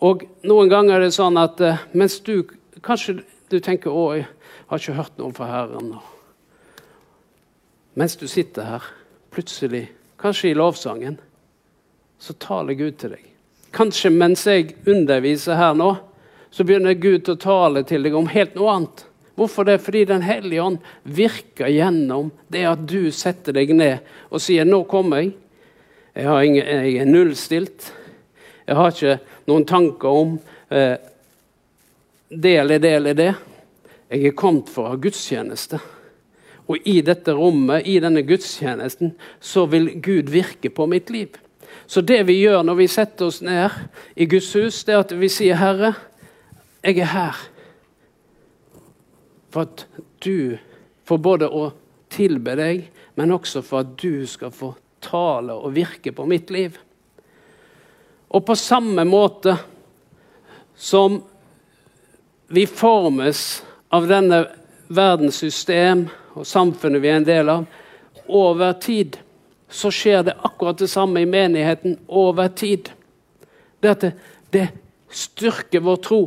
Og 0.07 0.23
noen 0.47 0.71
ganger 0.71 1.01
er 1.01 1.07
det 1.09 1.19
sånn 1.19 1.39
at 1.43 1.61
uh, 1.63 1.83
mens 1.99 2.21
du 2.23 2.47
kanskje 2.83 3.21
du 3.51 3.61
tenker 3.61 3.91
'Å, 3.91 4.17
jeg 4.17 4.27
har 4.67 4.79
ikke 4.79 4.99
hørt 5.03 5.19
noe 5.19 5.35
fra 5.37 5.51
Herren'. 5.51 5.95
Mens 7.95 8.17
du 8.17 8.27
sitter 8.29 8.65
her, 8.65 8.83
plutselig, 9.31 9.91
kanskje 10.21 10.51
i 10.51 10.57
lovsangen, 10.57 11.19
så 12.19 12.33
taler 12.41 12.79
Gud 12.79 12.97
til 13.01 13.17
deg. 13.17 13.27
Kanskje 13.73 14.13
mens 14.13 14.45
jeg 14.47 14.77
underviser 14.89 15.59
her 15.59 15.75
nå, 15.77 15.91
så 16.53 16.65
begynner 16.65 16.97
Gud 17.01 17.29
å 17.33 17.37
tale 17.41 17.83
til 17.89 18.05
deg 18.05 18.17
om 18.17 18.29
helt 18.33 18.57
noe 18.57 18.77
annet. 18.77 19.05
Hvorfor 19.37 19.65
det? 19.65 19.79
Fordi 19.81 20.05
Den 20.05 20.23
hellige 20.23 20.63
ånd 20.63 20.79
virker 21.03 21.73
gjennom 21.73 22.31
det 22.53 22.67
at 22.69 22.83
du 22.89 23.11
setter 23.11 23.57
deg 23.57 23.73
ned 23.75 23.99
og 24.31 24.41
sier 24.41 24.65
'Nå 24.65 24.85
kommer 24.85 25.23
jeg'. 25.23 25.33
Jeg, 26.15 26.47
ingen, 26.47 26.67
jeg 26.67 26.97
er 26.97 27.05
nullstilt. 27.05 27.93
Jeg 28.67 28.77
har 28.77 28.91
ikke 28.91 29.19
noen 29.49 29.65
tanker 29.65 30.09
om 30.09 30.39
eh, 30.71 30.97
det 32.29 32.57
eller 32.57 32.79
det 32.79 32.93
eller 32.93 33.15
det. 33.15 33.35
Jeg 34.11 34.27
er 34.27 34.37
kommet 34.37 34.69
for 34.69 34.85
å 34.85 34.93
ha 34.93 34.97
gudstjeneste. 35.01 35.81
Og 36.73 36.79
i 36.89 37.03
dette 37.05 37.35
rommet, 37.37 37.85
i 37.85 37.99
denne 38.01 38.23
gudstjenesten, 38.25 39.13
så 39.41 39.67
vil 39.69 39.91
Gud 40.01 40.31
virke 40.33 40.71
på 40.73 40.87
mitt 40.89 41.11
liv. 41.13 41.37
Så 41.87 42.01
det 42.01 42.23
vi 42.27 42.39
gjør 42.39 42.63
når 42.65 42.79
vi 42.79 42.87
setter 42.89 43.29
oss 43.29 43.43
ned 43.45 43.75
i 44.17 44.25
Guds 44.31 44.49
hus, 44.57 44.79
det 44.89 44.95
er 44.95 45.03
at 45.05 45.13
vi 45.21 45.29
sier, 45.29 45.57
'Herre, 45.57 45.95
jeg 46.85 46.99
er 46.99 47.13
her' 47.13 47.49
for 49.51 49.61
at 49.61 49.87
du 50.25 50.57
får 51.05 51.19
både 51.19 51.49
å 51.49 51.73
tilbe 52.11 52.57
deg, 52.57 52.87
men 53.15 53.33
også 53.33 53.61
for 53.61 53.85
at 53.85 53.93
du 54.01 54.27
skal 54.27 54.51
få 54.51 54.73
tale 55.01 55.53
og 55.53 55.75
virke 55.75 56.13
på 56.13 56.25
mitt 56.25 56.51
liv. 56.51 56.79
Og 58.33 58.47
på 58.47 58.57
samme 58.57 59.05
måte 59.05 59.57
som 60.77 61.21
vi 62.49 62.65
formes 62.67 63.63
av 63.93 64.09
denne 64.09 64.47
verdens 64.89 65.35
system 65.35 66.07
og 66.35 66.47
samfunnet 66.49 67.03
vi 67.03 67.11
er 67.11 67.21
en 67.21 67.29
del 67.29 67.51
av, 67.53 67.65
over 68.29 68.73
tid, 68.81 69.19
så 69.73 69.91
skjer 69.93 70.23
det 70.27 70.37
akkurat 70.45 70.79
det 70.79 70.89
samme 70.93 71.23
i 71.23 71.29
menigheten 71.29 71.97
over 72.09 72.49
tid. 72.49 72.91
Det 73.81 74.13
det, 74.53 74.69
styrker 75.13 75.81
vår 75.81 75.97
tro. 75.97 76.21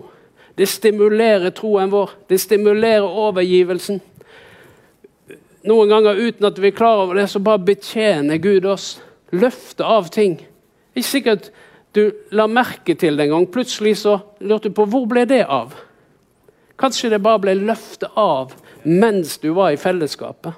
Det 0.56 0.68
stimulerer 0.70 1.54
troen 1.54 1.90
vår. 1.90 2.10
Det 2.28 2.40
stimulerer 2.42 3.06
overgivelsen. 3.06 4.00
Noen 5.66 5.90
ganger 5.90 6.20
uten 6.22 6.46
at 6.46 6.60
vi 6.62 6.70
er 6.70 6.78
klar 6.78 7.04
over 7.04 7.18
det, 7.18 7.28
så 7.30 7.42
bare 7.42 7.64
betjener 7.66 8.42
Gud 8.42 8.66
oss. 8.70 9.00
Løfter 9.34 9.86
av 9.86 10.10
ting. 10.14 10.38
Ikke 10.94 11.10
sikkert 11.10 11.50
du 11.96 12.10
la 12.36 12.46
merke 12.48 12.96
til 12.98 13.18
det 13.18 13.28
en 13.28 13.36
gang. 13.36 13.48
Plutselig 13.52 13.98
så 14.04 14.20
lurte 14.40 14.70
du 14.70 14.78
på 14.78 14.86
hvor 14.90 15.08
ble 15.10 15.26
det 15.30 15.44
av. 15.46 15.74
Kanskje 16.80 17.14
det 17.14 17.24
bare 17.24 17.42
ble 17.46 17.56
løftet 17.62 18.12
av 18.20 18.54
mens 18.86 19.38
du 19.42 19.50
var 19.58 19.74
i 19.74 19.82
fellesskapet. 19.82 20.54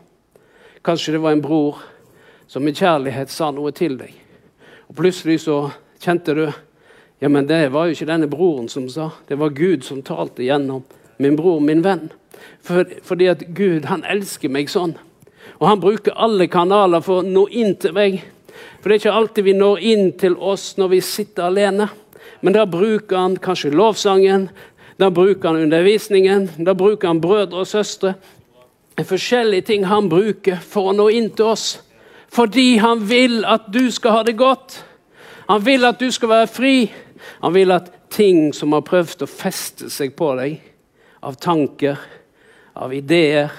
Kanskje 0.85 1.15
det 1.15 1.23
var 1.23 1.35
en 1.35 1.41
bror 1.41 1.81
som 2.47 2.63
med 2.63 2.77
kjærlighet 2.77 3.31
sa 3.31 3.49
noe 3.51 3.73
til 3.75 3.97
deg. 3.99 4.13
Og 4.87 4.95
Plutselig 4.99 5.41
så 5.43 5.57
kjente 5.99 6.35
du 6.35 6.45
ja, 7.19 7.29
men 7.29 7.47
det 7.49 7.71
var 7.73 7.87
jo 7.87 7.95
ikke 7.95 8.07
denne 8.11 8.29
broren 8.29 8.67
som 8.69 8.85
sa. 8.93 9.09
Det 9.27 9.39
var 9.41 9.55
Gud 9.57 9.83
som 9.83 10.03
talte 10.05 10.45
gjennom 10.45 10.83
min 11.17 11.35
bror, 11.35 11.59
min 11.59 11.81
venn. 11.81 12.11
For, 12.61 12.85
fordi 13.03 13.29
at 13.31 13.41
Gud, 13.57 13.87
han 13.89 14.05
elsker 14.05 14.53
meg 14.53 14.69
sånn. 14.69 14.93
Og 15.57 15.65
han 15.65 15.81
bruker 15.81 16.13
alle 16.13 16.45
kanaler 16.51 17.01
for 17.01 17.23
å 17.23 17.25
nå 17.25 17.47
inn 17.49 17.73
til 17.81 17.95
meg. 17.97 18.19
For 18.79 18.89
det 18.89 18.99
er 18.99 19.01
ikke 19.01 19.15
alltid 19.17 19.47
vi 19.47 19.55
når 19.57 19.81
inn 19.89 20.11
til 20.21 20.37
oss 20.37 20.75
når 20.77 20.93
vi 20.93 21.01
sitter 21.01 21.47
alene. 21.49 21.89
Men 22.45 22.53
da 22.53 22.67
bruker 22.69 23.17
han 23.17 23.39
kanskje 23.41 23.73
lovsangen, 23.73 24.51
da 24.97 25.09
bruker 25.11 25.49
han 25.49 25.61
undervisningen, 25.61 26.49
da 26.57 26.73
bruker 26.73 27.07
han 27.07 27.21
brødre 27.21 27.61
og 27.61 27.67
søstre. 27.67 28.13
Forskjellige 28.97 29.61
ting 29.61 29.85
han 29.85 30.09
bruker 30.09 30.57
for 30.57 30.89
å 30.89 30.95
nå 30.97 31.09
inn 31.13 31.29
til 31.37 31.51
oss. 31.53 31.67
Fordi 32.33 32.77
han 32.81 33.03
vil 33.07 33.43
at 33.45 33.69
du 33.73 33.91
skal 33.93 34.17
ha 34.17 34.23
det 34.25 34.37
godt. 34.39 34.79
Han 35.47 35.61
vil 35.65 35.85
at 35.85 35.99
du 36.01 36.09
skal 36.11 36.33
være 36.33 36.49
fri. 36.49 36.75
Han 37.43 37.53
vil 37.53 37.71
at 37.71 37.91
ting 38.09 38.49
som 38.53 38.73
har 38.73 38.85
prøvd 38.87 39.23
å 39.23 39.29
feste 39.29 39.91
seg 39.93 40.15
på 40.17 40.31
deg, 40.39 40.57
av 41.21 41.37
tanker, 41.41 41.99
av 42.73 42.93
ideer, 42.93 43.53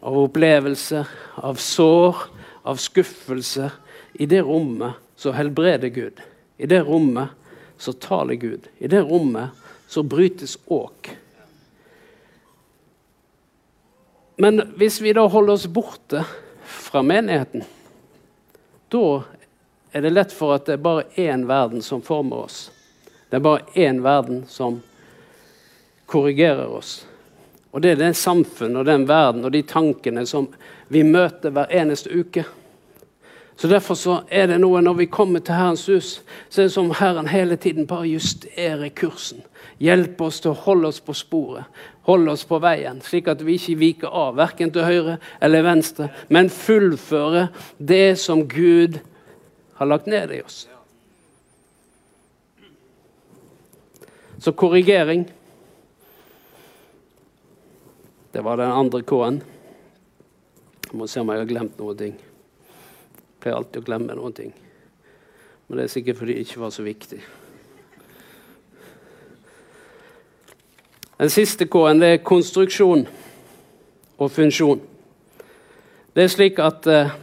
av 0.00 0.16
opplevelser, 0.24 1.08
av 1.36 1.60
sår, 1.60 2.16
av 2.62 2.78
skuffelser 2.78 3.70
I 4.12 4.26
det 4.26 4.42
rommet 4.44 4.98
så 5.16 5.32
helbreder 5.32 5.88
Gud. 5.88 6.20
I 6.58 6.66
det 6.66 6.82
rommet 6.84 7.32
så 7.78 7.92
taler 7.92 8.34
Gud. 8.34 8.68
I 8.78 8.90
det 8.92 9.00
rommet 9.08 9.56
så 9.92 10.02
brytes 10.02 10.58
åk. 10.66 11.16
Men 14.36 14.62
hvis 14.76 15.00
vi 15.00 15.12
da 15.12 15.26
holder 15.26 15.52
oss 15.52 15.66
borte 15.66 16.24
fra 16.64 17.02
menigheten, 17.02 17.64
da 18.88 19.22
er 19.92 20.00
det 20.00 20.14
lett 20.14 20.32
for 20.32 20.54
at 20.56 20.64
det 20.64 20.78
er 20.78 20.86
bare 20.86 21.04
én 21.20 21.44
verden 21.44 21.84
som 21.84 22.00
former 22.00 22.46
oss. 22.46 22.70
Det 23.28 23.36
er 23.36 23.44
bare 23.44 23.68
én 23.76 24.00
verden 24.00 24.46
som 24.48 24.80
korrigerer 26.08 26.72
oss. 26.72 27.02
Og 27.70 27.84
det 27.84 27.92
er 27.92 28.00
det 28.00 28.14
samfunnet 28.16 28.80
og 28.80 28.88
den 28.88 29.04
verden 29.08 29.44
og 29.44 29.52
de 29.52 29.60
tankene 29.62 30.24
som 30.26 30.48
vi 30.88 31.04
møter 31.04 31.52
hver 31.52 31.68
eneste 31.68 32.08
uke. 32.16 32.46
Så 33.56 33.68
Derfor 33.68 33.94
så 33.94 34.22
er 34.30 34.46
det 34.46 34.58
noe 34.60 34.80
når 34.82 34.94
vi 34.98 35.06
kommer 35.06 35.40
til 35.40 35.54
Herrens 35.54 35.86
hus, 35.86 36.22
så 36.48 36.62
er 36.62 36.66
det 36.66 36.74
som 36.74 36.90
Herren 36.98 37.28
hele 37.28 37.56
tiden 37.56 37.86
bare 37.86 38.08
justerer 38.08 38.88
kursen. 38.88 39.42
Hjelper 39.78 40.24
oss 40.24 40.40
til 40.40 40.52
å 40.52 40.62
holde 40.64 40.88
oss 40.88 41.00
på 41.04 41.14
sporet, 41.14 41.68
holde 42.08 42.32
oss 42.32 42.44
på 42.48 42.58
veien, 42.62 43.00
slik 43.04 43.28
at 43.30 43.44
vi 43.44 43.58
ikke 43.58 43.78
viker 43.78 44.08
av, 44.08 44.36
verken 44.40 44.72
til 44.72 44.86
høyre 44.86 45.18
eller 45.42 45.66
venstre, 45.66 46.08
men 46.28 46.50
fullfører 46.50 47.52
det 47.78 48.18
som 48.22 48.46
Gud 48.48 48.98
har 49.78 49.90
lagt 49.90 50.10
ned 50.10 50.34
i 50.34 50.42
oss. 50.42 50.64
Så 54.42 54.52
korrigering 54.52 55.28
Det 58.32 58.40
var 58.40 58.56
den 58.56 58.72
andre 58.72 59.02
K-en. 59.02 59.42
Jeg 60.88 60.96
må 60.96 61.06
se 61.06 61.20
om 61.20 61.28
jeg 61.28 61.42
har 61.42 61.48
glemt 61.50 61.78
noe. 61.78 61.94
ting. 61.94 62.31
Pleier 63.42 63.58
alltid 63.58 63.82
å 63.82 63.86
glemme 63.86 64.16
noen 64.16 64.36
ting. 64.36 64.52
Men 65.66 65.78
det 65.78 65.86
er 65.86 65.94
sikkert 65.96 66.20
fordi 66.20 66.36
det 66.36 66.46
ikke 66.46 66.62
var 66.62 66.74
så 66.74 66.84
viktig. 66.86 67.18
Den 71.18 71.30
siste 71.30 71.68
K-en 71.70 72.02
er 72.02 72.22
konstruksjon 72.26 73.04
og 74.18 74.30
funksjon. 74.30 74.80
Det 76.14 76.24
er 76.24 76.32
slik 76.32 76.58
at 76.62 76.86
eh, 76.90 77.18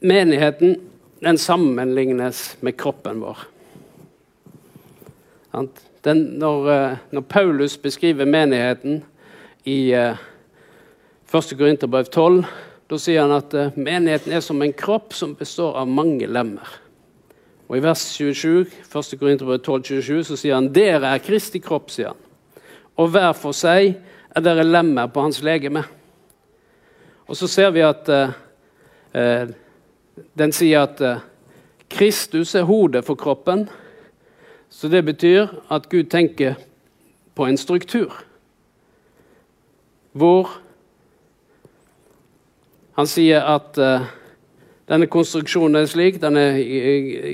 Menigheten 0.00 0.78
den 1.20 1.38
sammenlignes 1.38 2.56
med 2.64 2.76
kroppen 2.80 3.20
vår. 3.20 3.42
Den, 6.04 6.16
når, 6.40 6.70
eh, 6.72 6.96
når, 7.10 7.20
Paulus 7.20 7.76
beskriver 7.76 8.24
menigheten 8.24 9.02
i 9.64 9.94
uh, 9.94 10.18
1. 11.30 11.52
Korinterbrev 11.58 12.08
12, 12.10 12.44
da 12.90 12.98
sier 12.98 13.24
han 13.24 13.34
at 13.36 13.54
uh, 13.54 13.76
menigheten 13.76 14.32
er 14.34 14.44
som 14.44 14.62
en 14.62 14.74
kropp 14.74 15.14
som 15.16 15.36
består 15.38 15.78
av 15.80 15.90
mange 15.90 16.26
lemmer. 16.26 16.78
Og 17.70 17.78
I 17.78 17.84
vers 17.84 18.02
27, 18.16 18.66
1. 18.88 19.14
Korinterbrev 19.20 19.60
12, 19.62 19.84
27, 20.02 20.24
så 20.30 20.38
sier 20.40 20.56
han 20.58 20.72
dere 20.74 21.14
er 21.14 21.24
Kristi 21.24 21.62
kropp, 21.62 21.92
sier 21.94 22.12
han. 22.12 22.62
Og 22.98 23.12
hver 23.14 23.32
for 23.38 23.56
seg 23.56 23.94
er 24.30 24.44
dere 24.44 24.66
lemmer 24.66 25.10
på 25.12 25.22
hans 25.22 25.40
legeme. 25.46 25.84
Og 27.30 27.38
så 27.38 27.46
ser 27.50 27.70
vi 27.74 27.84
at 27.86 28.10
uh, 28.10 28.34
den 30.38 30.52
sier 30.54 30.84
at 30.84 31.00
eh, 31.04 31.22
Kristus 31.90 32.54
er 32.54 32.68
hodet 32.68 33.04
for 33.06 33.18
kroppen. 33.18 33.68
Så 34.70 34.88
det 34.88 35.02
betyr 35.04 35.48
at 35.70 35.88
Gud 35.90 36.10
tenker 36.10 36.58
på 37.34 37.46
en 37.46 37.58
struktur 37.58 38.12
hvor 40.12 40.48
han 42.98 43.08
sier 43.08 43.46
at 43.46 43.78
uh, 43.80 44.08
denne 44.90 45.06
konstruksjonen 45.06 45.78
er 45.78 45.86
slik. 45.88 46.18
Denne, 46.22 46.44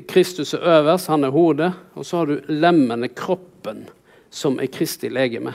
Kristus 0.08 0.52
er 0.54 0.66
øverst, 0.76 1.08
han 1.08 1.24
er 1.24 1.32
hodet. 1.32 1.72
Og 1.96 2.06
så 2.06 2.20
har 2.20 2.28
du 2.28 2.52
lemmene, 2.52 3.08
kroppen, 3.08 3.86
som 4.30 4.60
er 4.60 4.68
Kristi 4.72 5.08
legeme. 5.08 5.54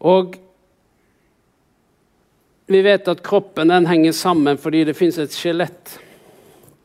Og 0.00 0.38
vi 2.66 2.80
vet 2.82 3.08
at 3.08 3.22
kroppen 3.22 3.70
den 3.70 3.86
henger 3.86 4.12
sammen 4.12 4.58
fordi 4.58 4.84
det 4.88 4.96
fins 4.98 5.18
et 5.22 5.34
skjelett. 5.36 5.98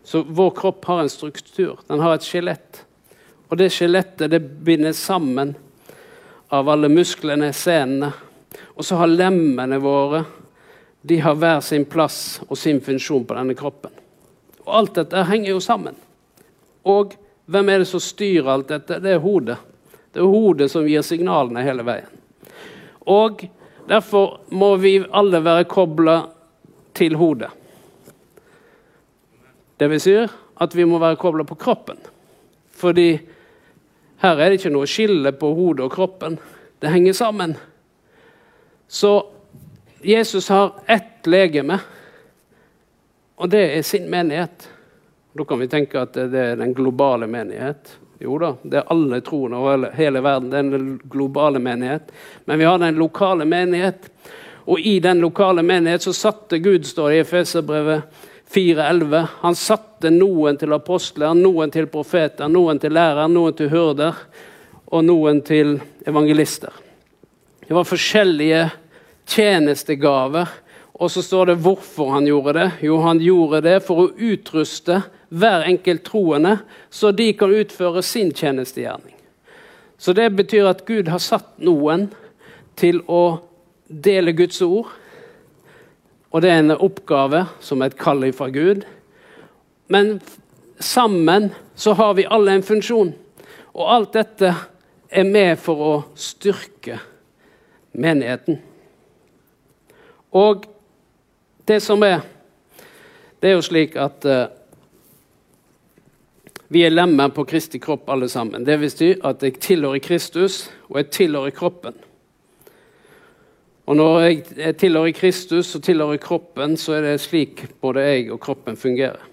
Så 0.04 0.22
vår 0.28 0.52
kropp 0.58 0.86
har 0.86 1.02
en 1.02 1.10
struktur. 1.10 1.80
Den 1.88 2.04
har 2.04 2.18
et 2.18 2.28
skjelett. 2.28 2.84
Og 3.50 3.58
det 3.58 3.72
skjelettet 3.74 4.32
det 4.32 4.42
binder 4.42 4.94
sammen 4.96 5.56
av 6.52 6.70
alle 6.70 6.92
musklene, 6.92 7.54
senene. 7.56 8.12
Og 8.76 8.86
så 8.86 9.00
har 9.00 9.12
lemmene 9.12 9.80
våre 9.82 10.24
de 11.02 11.18
har 11.20 11.38
hver 11.40 11.64
sin 11.66 11.86
plass 11.90 12.42
og 12.48 12.58
sin 12.58 12.82
funksjon 12.82 13.24
på 13.26 13.38
denne 13.38 13.56
kroppen. 13.58 13.94
Og 14.66 14.76
Alt 14.78 15.00
dette 15.00 15.24
henger 15.26 15.56
jo 15.56 15.62
sammen. 15.64 15.96
Og 16.86 17.16
hvem 17.50 17.70
er 17.70 17.82
det 17.82 17.90
som 17.90 18.04
styrer 18.04 18.52
alt 18.54 18.70
dette? 18.70 19.00
Det 19.02 19.16
er 19.16 19.24
hodet. 19.24 19.58
Det 20.14 20.22
er 20.22 20.30
hodet 20.30 20.70
som 20.72 20.86
gir 20.86 21.02
signalene 21.06 21.64
hele 21.66 21.86
veien. 21.88 22.22
Og 23.10 23.42
Derfor 23.92 24.40
må 24.56 24.76
vi 24.80 25.02
alle 25.12 25.42
være 25.44 25.66
kobla 25.70 26.22
til 26.96 27.16
hodet. 27.20 27.50
Det 29.80 29.90
vil 29.90 30.02
si 30.02 30.14
at 30.62 30.76
vi 30.78 30.86
må 30.86 31.00
være 31.02 31.20
kobla 31.20 31.44
på 31.48 31.58
kroppen. 31.60 31.98
Fordi 32.78 33.10
her 34.22 34.38
er 34.38 34.52
det 34.52 34.60
ikke 34.60 34.74
noe 34.74 34.90
skille 34.90 35.34
på 35.34 35.50
hodet 35.58 35.88
og 35.88 35.96
kroppen. 35.96 36.38
Det 36.80 36.94
henger 36.94 37.18
sammen. 37.18 37.58
Så 38.92 39.26
Jesus 40.02 40.50
har 40.50 40.74
ett 40.88 41.28
legeme, 41.28 41.78
og 43.36 43.50
det 43.50 43.62
er 43.78 43.86
sin 43.88 44.10
menighet. 44.12 44.66
Da 45.34 45.46
kan 45.48 45.62
vi 45.62 45.68
tenke 45.72 46.02
at 46.02 46.14
det 46.14 46.42
er 46.42 46.58
den 46.60 46.74
globale 46.76 47.30
menighet. 47.32 47.94
Jo 48.20 48.36
da, 48.42 48.50
det 48.68 48.82
er 48.82 48.92
alle 48.92 49.22
troende 49.24 49.62
over 49.64 49.86
hele 49.96 50.20
verden. 50.20 50.50
Det 50.52 50.60
er 50.60 50.68
den 50.76 51.00
globale 51.14 51.62
menighet. 51.64 52.12
Men 52.46 52.60
vi 52.60 52.68
har 52.68 52.84
den 52.84 53.00
lokale 53.00 53.48
menighet. 53.48 54.12
Og 54.68 54.80
i 54.80 54.98
den 55.00 55.24
lokale 55.24 55.64
menighet 55.64 56.04
så 56.04 56.14
satte 56.14 56.60
Gud, 56.60 56.84
står 56.86 57.10
det 57.10 57.16
i 57.16 57.24
Efeserbrevet 57.24 58.22
4,11, 58.52 59.26
han 59.40 59.56
satte 59.56 60.12
noen 60.12 60.60
til 60.60 60.76
apostler, 60.76 61.32
noen 61.40 61.72
til 61.72 61.88
profeter, 61.88 62.52
noen 62.52 62.84
til 62.84 62.92
lærere, 62.92 63.32
noen 63.32 63.56
til 63.56 63.72
hyrder 63.72 64.20
og 64.92 65.08
noen 65.08 65.40
til 65.48 65.78
evangelister. 66.04 66.76
Det 67.64 67.72
var 67.72 67.88
forskjellige 67.88 68.66
tjenestegaver. 69.32 70.50
Og 71.02 71.10
så 71.12 71.24
står 71.26 71.52
det 71.52 71.62
hvorfor 71.64 72.12
han 72.14 72.28
gjorde 72.30 72.54
det. 72.60 72.68
Jo, 72.86 73.00
han 73.02 73.22
gjorde 73.24 73.64
det 73.66 73.80
for 73.86 74.04
å 74.04 74.12
utruste 74.12 75.02
hver 75.32 75.64
enkelt 75.66 76.04
troende, 76.06 76.58
så 76.92 77.14
de 77.16 77.32
kan 77.40 77.54
utføre 77.56 78.04
sin 78.04 78.34
tjenestegjerning. 78.36 79.16
Så 79.98 80.14
det 80.18 80.28
betyr 80.36 80.68
at 80.68 80.84
Gud 80.86 81.08
har 81.10 81.22
satt 81.24 81.56
noen 81.64 82.10
til 82.78 83.00
å 83.08 83.40
dele 83.88 84.34
Guds 84.36 84.62
ord. 84.66 84.90
Og 86.32 86.44
det 86.44 86.52
er 86.52 86.62
en 86.62 86.76
oppgave 86.76 87.46
som 87.64 87.82
er 87.82 87.92
et 87.92 88.00
kall 88.00 88.26
fra 88.36 88.50
Gud. 88.52 88.84
Men 89.92 90.20
sammen 90.80 91.52
så 91.76 91.94
har 92.00 92.16
vi 92.18 92.28
alle 92.28 92.58
en 92.58 92.66
funksjon. 92.66 93.14
Og 93.72 93.94
alt 93.94 94.18
dette 94.18 94.54
er 95.12 95.28
med 95.28 95.60
for 95.60 95.86
å 95.86 95.94
styrke 96.16 97.00
menigheten. 97.92 98.60
Og 100.32 100.66
det 101.68 101.82
som 101.84 102.04
er 102.04 102.22
Det 103.42 103.50
er 103.50 103.56
jo 103.56 103.62
slik 103.66 103.96
at 103.98 104.26
uh, 104.30 104.46
vi 106.70 106.84
er 106.86 106.94
lemmer 106.94 107.32
på 107.34 107.44
Kristi 107.44 107.80
kropp, 107.82 108.10
alle 108.10 108.30
sammen. 108.30 108.64
Det 108.64 108.76
vil 108.80 108.92
si 108.92 109.08
at 109.28 109.42
jeg 109.44 109.58
tilhører 109.60 110.00
Kristus, 110.00 110.70
og 110.90 111.00
jeg 111.00 111.10
tilhører 111.10 111.50
kroppen. 111.50 111.96
Og 113.90 113.98
når 113.98 114.20
jeg 114.22 114.78
tilhører 114.78 115.12
Kristus 115.12 115.74
og 115.76 115.84
tilhører 115.84 116.22
kroppen, 116.22 116.78
så 116.78 116.94
er 117.00 117.02
det 117.02 117.18
slik 117.26 117.66
både 117.82 118.06
jeg 118.06 118.30
og 118.32 118.40
kroppen 118.40 118.78
fungerer. 118.78 119.26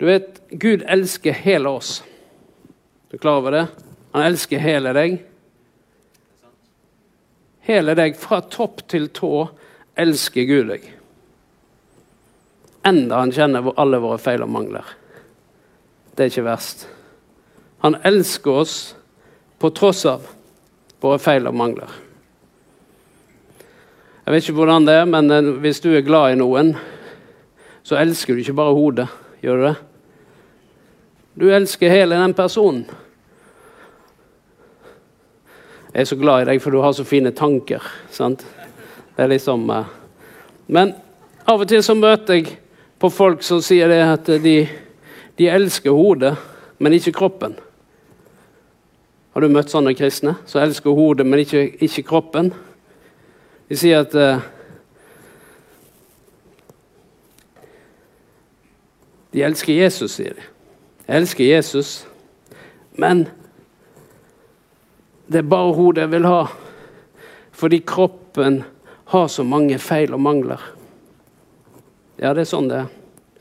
Du 0.00 0.06
vet, 0.06 0.42
Gud 0.50 0.82
elsker 0.82 1.32
hele 1.32 1.70
oss. 1.70 2.02
Du 3.08 3.16
er 3.16 3.22
klar 3.22 3.40
over 3.40 3.54
det? 3.54 3.64
Han 4.12 4.26
elsker 4.26 4.58
hele 4.58 4.92
deg. 4.92 5.20
Hele 7.68 7.94
deg, 7.98 8.16
fra 8.16 8.40
topp 8.48 8.86
til 8.88 9.10
tå, 9.12 9.48
elsker 9.98 10.46
Gud 10.48 10.70
deg. 10.72 10.86
Enda 12.88 13.20
han 13.20 13.32
kjenner 13.34 13.72
alle 13.76 14.00
våre 14.00 14.20
feil 14.22 14.44
og 14.46 14.52
mangler. 14.54 14.94
Det 16.16 16.24
er 16.24 16.32
ikke 16.32 16.46
verst. 16.48 16.86
Han 17.84 17.98
elsker 18.08 18.62
oss 18.64 18.76
på 19.60 19.70
tross 19.76 20.04
av 20.08 20.24
våre 21.02 21.18
feil 21.22 21.46
og 21.50 21.58
mangler. 21.58 21.90
Jeg 24.24 24.34
vet 24.34 24.44
ikke 24.44 24.58
hvordan 24.58 24.86
det 24.88 24.94
er, 24.98 25.06
men 25.08 25.30
eh, 25.32 25.50
hvis 25.62 25.82
du 25.84 25.90
er 25.92 26.06
glad 26.06 26.34
i 26.34 26.40
noen, 26.40 26.74
så 27.86 27.96
elsker 27.96 28.34
du 28.34 28.42
ikke 28.42 28.56
bare 28.58 28.74
hodet. 28.76 29.06
Gjør 29.40 29.60
du 29.60 29.66
det? 29.68 29.76
Du 31.38 31.46
elsker 31.54 31.92
hele 31.92 32.18
den 32.18 32.34
personen. 32.36 32.82
Jeg 35.92 36.00
er 36.00 36.10
så 36.10 36.18
glad 36.20 36.42
i 36.42 36.50
deg, 36.50 36.62
for 36.62 36.70
du 36.74 36.82
har 36.84 36.92
så 36.92 37.04
fine 37.04 37.30
tanker. 37.30 37.82
sant? 38.10 38.44
Det 39.16 39.24
er 39.24 39.32
liksom 39.32 39.70
uh... 39.70 39.84
Men 40.68 40.92
av 41.48 41.62
og 41.62 41.68
til 41.68 41.82
så 41.82 41.94
møter 41.96 42.34
jeg 42.40 42.58
på 43.00 43.08
folk 43.08 43.42
som 43.42 43.62
sier 43.64 43.88
det 43.88 44.02
at 44.04 44.28
de 44.44 44.58
de 45.38 45.46
elsker 45.46 45.90
hodet, 45.90 46.34
men 46.78 46.92
ikke 46.92 47.12
kroppen. 47.12 47.54
Har 49.32 49.44
du 49.44 49.52
møtt 49.52 49.70
sånne 49.70 49.94
kristne 49.94 50.34
som 50.50 50.64
elsker 50.64 50.96
hodet, 50.98 51.26
men 51.26 51.44
ikke, 51.44 51.62
ikke 51.78 52.02
kroppen? 52.08 52.50
De 53.70 53.78
sier 53.78 54.02
at 54.02 54.16
uh, 54.18 54.42
De 59.28 59.42
elsker 59.44 59.76
Jesus, 59.76 60.16
sier 60.16 60.34
de. 60.34 60.44
Jeg 61.06 61.20
elsker 61.20 61.44
Jesus, 61.44 61.90
men 62.96 63.26
det 65.28 65.42
er 65.42 65.48
bare 65.48 65.74
hodet 65.76 66.06
jeg 66.06 66.12
vil 66.16 66.26
ha. 66.28 66.42
Fordi 67.52 67.78
kroppen 67.86 68.62
har 69.12 69.28
så 69.28 69.44
mange 69.44 69.78
feil 69.78 70.14
og 70.14 70.20
mangler. 70.20 70.62
Ja, 72.18 72.32
det 72.34 72.44
er 72.44 72.50
sånn 72.50 72.68
det 72.70 72.82
er. 72.84 72.90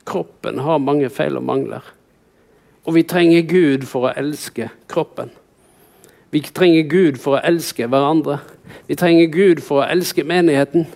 Kroppen 0.07 0.59
har 0.63 0.83
mange 0.83 1.09
feil 1.11 1.39
og 1.39 1.45
mangler. 1.47 1.83
Og 2.87 2.95
vi 2.95 3.03
trenger 3.03 3.43
Gud 3.47 3.83
for 3.87 4.07
å 4.07 4.13
elske 4.15 4.69
kroppen. 4.87 5.31
Vi 6.31 6.41
trenger 6.43 6.87
Gud 6.91 7.19
for 7.23 7.37
å 7.37 7.43
elske 7.47 7.87
hverandre. 7.87 8.39
Vi 8.87 8.95
trenger 8.99 9.31
Gud 9.31 9.63
for 9.63 9.81
å 9.81 9.87
elske 9.87 10.23
menigheten. 10.27 10.87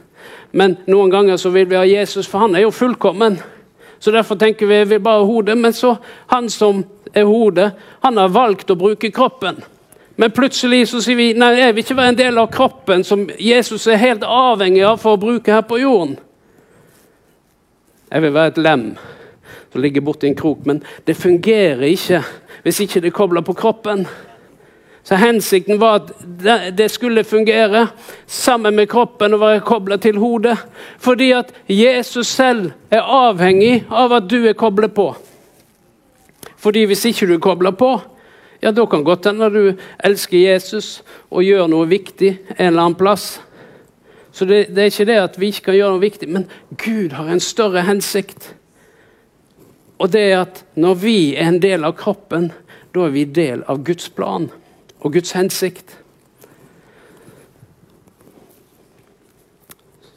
Men 0.52 0.78
noen 0.88 1.12
ganger 1.12 1.40
så 1.40 1.52
vil 1.52 1.68
vi 1.72 1.80
ha 1.80 1.88
Jesus, 1.88 2.28
for 2.28 2.44
han 2.44 2.56
er 2.56 2.66
jo 2.66 2.76
fullkommen. 2.76 3.40
Så 4.00 4.12
derfor 4.12 4.40
tenker 4.40 4.68
vi 4.68 4.84
vi 4.86 5.00
bare 5.00 5.28
hodet. 5.28 5.58
Men 5.58 5.74
så 5.74 5.96
han 6.32 6.50
som 6.50 6.84
er 7.14 7.28
hodet, 7.28 7.72
han 8.04 8.18
har 8.18 8.32
valgt 8.32 8.72
å 8.72 8.80
bruke 8.80 9.12
kroppen. 9.12 9.62
Men 10.22 10.32
plutselig 10.32 10.84
så 10.92 11.00
sier 11.02 11.18
vi 11.18 11.32
nei, 11.34 11.56
jeg 11.58 11.74
vil 11.74 11.82
ikke 11.82 11.96
være 11.98 12.14
en 12.14 12.18
del 12.20 12.36
av 12.38 12.52
kroppen 12.54 13.02
som 13.02 13.24
Jesus 13.42 13.88
er 13.90 13.98
helt 13.98 14.22
avhengig 14.22 14.84
av 14.86 15.00
for 15.02 15.18
å 15.18 15.22
bruke 15.22 15.50
her 15.50 15.64
på 15.66 15.80
jorden. 15.82 16.12
Jeg 18.12 18.22
vil 18.22 18.36
være 18.36 18.52
et 18.52 18.60
lem 18.62 18.84
som 19.72 19.82
ligger 19.82 20.06
borti 20.06 20.30
en 20.30 20.38
krok, 20.38 20.62
men 20.70 20.84
det 21.10 21.18
fungerer 21.18 21.88
ikke 21.90 22.20
hvis 22.62 22.84
ikke 22.86 23.02
det 23.02 23.10
er 23.10 23.18
kobla 23.18 23.42
på 23.42 23.58
kroppen. 23.58 24.06
Så 25.02 25.18
Hensikten 25.18 25.82
var 25.82 26.04
at 26.04 26.14
det 26.78 26.92
skulle 26.94 27.26
fungere 27.26 27.88
sammen 28.30 28.78
med 28.78 28.92
kroppen 28.94 29.34
og 29.34 29.42
være 29.42 29.66
kobla 29.66 29.98
til 29.98 30.22
hodet. 30.22 30.54
Fordi 31.02 31.32
at 31.34 31.50
Jesus 31.66 32.30
selv 32.30 32.76
er 32.94 33.02
avhengig 33.02 33.88
av 33.90 34.14
at 34.22 34.30
du 34.30 34.44
er 34.46 34.54
koblet 34.54 34.94
på. 34.94 35.10
Fordi 36.62 36.86
hvis 36.86 37.10
ikke 37.10 37.26
du 37.26 37.40
er 37.40 37.46
kobla 37.50 37.74
på, 37.74 37.96
ja, 38.62 38.72
da 38.72 38.86
kan 38.86 39.04
godt 39.04 39.26
hende 39.26 39.50
du 39.50 39.62
elsker 40.06 40.38
Jesus 40.38 41.00
og 41.30 41.46
gjør 41.46 41.70
noe 41.72 41.88
viktig 41.90 42.36
en 42.58 42.68
eller 42.68 42.84
annen 42.84 43.00
plass. 43.00 43.40
Så 44.32 44.46
det, 44.46 44.68
det, 44.72 44.84
er 44.84 44.92
ikke 44.92 45.08
det 45.10 45.20
at 45.20 45.40
vi 45.42 45.50
ikke 45.52 45.66
kan 45.72 45.78
gjøre 45.80 45.96
noe 45.96 46.04
viktig, 46.04 46.30
men 46.30 46.46
Gud 46.80 47.16
har 47.18 47.32
en 47.32 47.42
større 47.44 47.84
hensikt. 47.88 48.54
Og 49.98 50.12
det 50.14 50.22
er 50.30 50.44
at 50.44 50.62
når 50.80 51.00
vi 51.02 51.18
er 51.36 51.50
en 51.50 51.60
del 51.62 51.86
av 51.86 51.98
kroppen, 52.00 52.52
da 52.94 53.08
er 53.08 53.16
vi 53.16 53.26
del 53.26 53.66
av 53.72 53.82
Guds 53.88 54.10
plan 54.14 54.48
og 55.02 55.18
Guds 55.18 55.34
hensikt. 55.36 55.98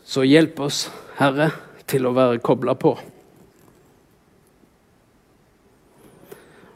Så 0.04 0.22
hjelp 0.28 0.60
oss, 0.62 0.84
Herre, 1.18 1.48
til 1.90 2.06
å 2.06 2.14
være 2.14 2.42
kobla 2.44 2.76
på. 2.78 2.94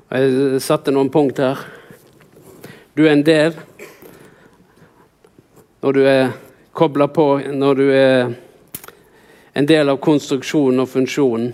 Jeg 0.09 0.63
satte 0.65 0.89
noen 0.89 1.11
punkt 1.13 1.37
her. 1.37 1.59
Du 2.97 3.03
er 3.05 3.11
en 3.13 3.25
del 3.27 3.53
når 5.85 5.93
du 5.93 6.01
er 6.09 6.31
kobla 6.73 7.11
på 7.13 7.27
når 7.53 7.77
du 7.77 7.83
er 7.93 8.31
en 9.53 9.69
del 9.69 9.93
av 9.93 10.01
konstruksjonen 10.01 10.81
og 10.81 10.89
funksjonen, 10.89 11.51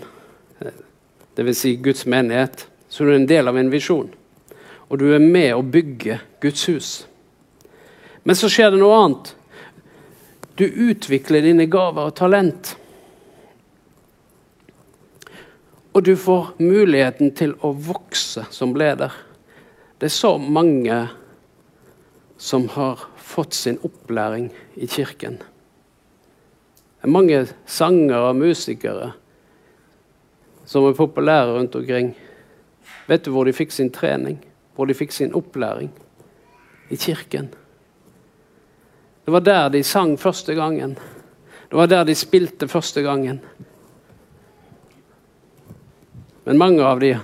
dvs. 1.35 1.59
Si 1.59 1.73
Guds 1.83 2.05
menighet, 2.07 2.63
så 2.87 3.03
er 3.03 3.11
du 3.11 3.17
en 3.17 3.27
del 3.27 3.51
av 3.51 3.59
en 3.59 3.73
visjon. 3.73 4.07
Og 4.87 5.03
du 5.03 5.09
er 5.11 5.19
med 5.19 5.51
å 5.51 5.59
bygge 5.59 6.21
Guds 6.39 6.63
hus. 6.71 6.93
Men 8.23 8.39
så 8.39 8.47
skjer 8.47 8.71
det 8.71 8.79
noe 8.79 9.01
annet. 9.01 9.33
Du 10.55 10.63
utvikler 10.63 11.43
dine 11.43 11.67
gaver 11.67 12.07
og 12.07 12.15
talent. 12.15 12.77
Og 15.95 16.03
du 16.03 16.15
får 16.19 16.57
muligheten 16.59 17.31
til 17.31 17.53
å 17.63 17.71
vokse 17.71 18.43
som 18.51 18.73
leder. 18.75 19.13
Det 19.95 20.09
er 20.09 20.11
så 20.11 20.33
mange 20.37 20.97
som 22.37 22.67
har 22.73 23.05
fått 23.15 23.55
sin 23.55 23.77
opplæring 23.79 24.49
i 24.75 24.89
kirken. 24.91 25.37
Det 25.39 27.07
er 27.07 27.15
mange 27.15 27.45
sangere 27.63 28.33
og 28.33 28.41
musikere 28.41 29.13
som 30.67 30.83
er 30.89 30.97
populære 30.97 31.53
rundt 31.55 31.77
omkring. 31.79 32.11
Vet 33.07 33.23
du 33.23 33.31
hvor 33.31 33.47
de 33.47 33.55
fikk 33.55 33.71
sin 33.71 33.93
trening? 33.93 34.41
Hvor 34.75 34.89
de 34.89 34.97
fikk 34.97 35.15
sin 35.15 35.31
opplæring? 35.37 35.93
I 36.91 36.99
kirken. 36.99 37.47
Det 39.25 39.31
var 39.31 39.45
der 39.45 39.69
de 39.69 39.83
sang 39.83 40.17
første 40.19 40.53
gangen. 40.59 40.97
Det 41.69 41.79
var 41.79 41.87
der 41.87 42.03
de 42.03 42.15
spilte 42.15 42.67
første 42.67 43.01
gangen. 43.01 43.39
Men 46.45 46.61
mange 46.61 46.85
av 46.85 46.99
de 47.01 47.15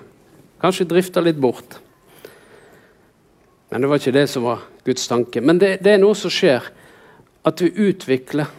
kanskje 0.61 0.87
drifta 0.89 1.21
litt 1.21 1.39
bort. 1.41 1.77
Men 3.69 3.81
det 3.81 3.89
var 3.89 4.01
ikke 4.01 4.13
det 4.15 4.27
som 4.27 4.43
var 4.43 4.63
Guds 4.83 5.07
tanke. 5.07 5.41
Men 5.41 5.61
det, 5.61 5.77
det 5.85 5.93
er 5.93 6.01
noe 6.01 6.17
som 6.17 6.33
skjer. 6.33 6.65
At 7.47 7.61
vi 7.61 7.69
utvikler 7.87 8.49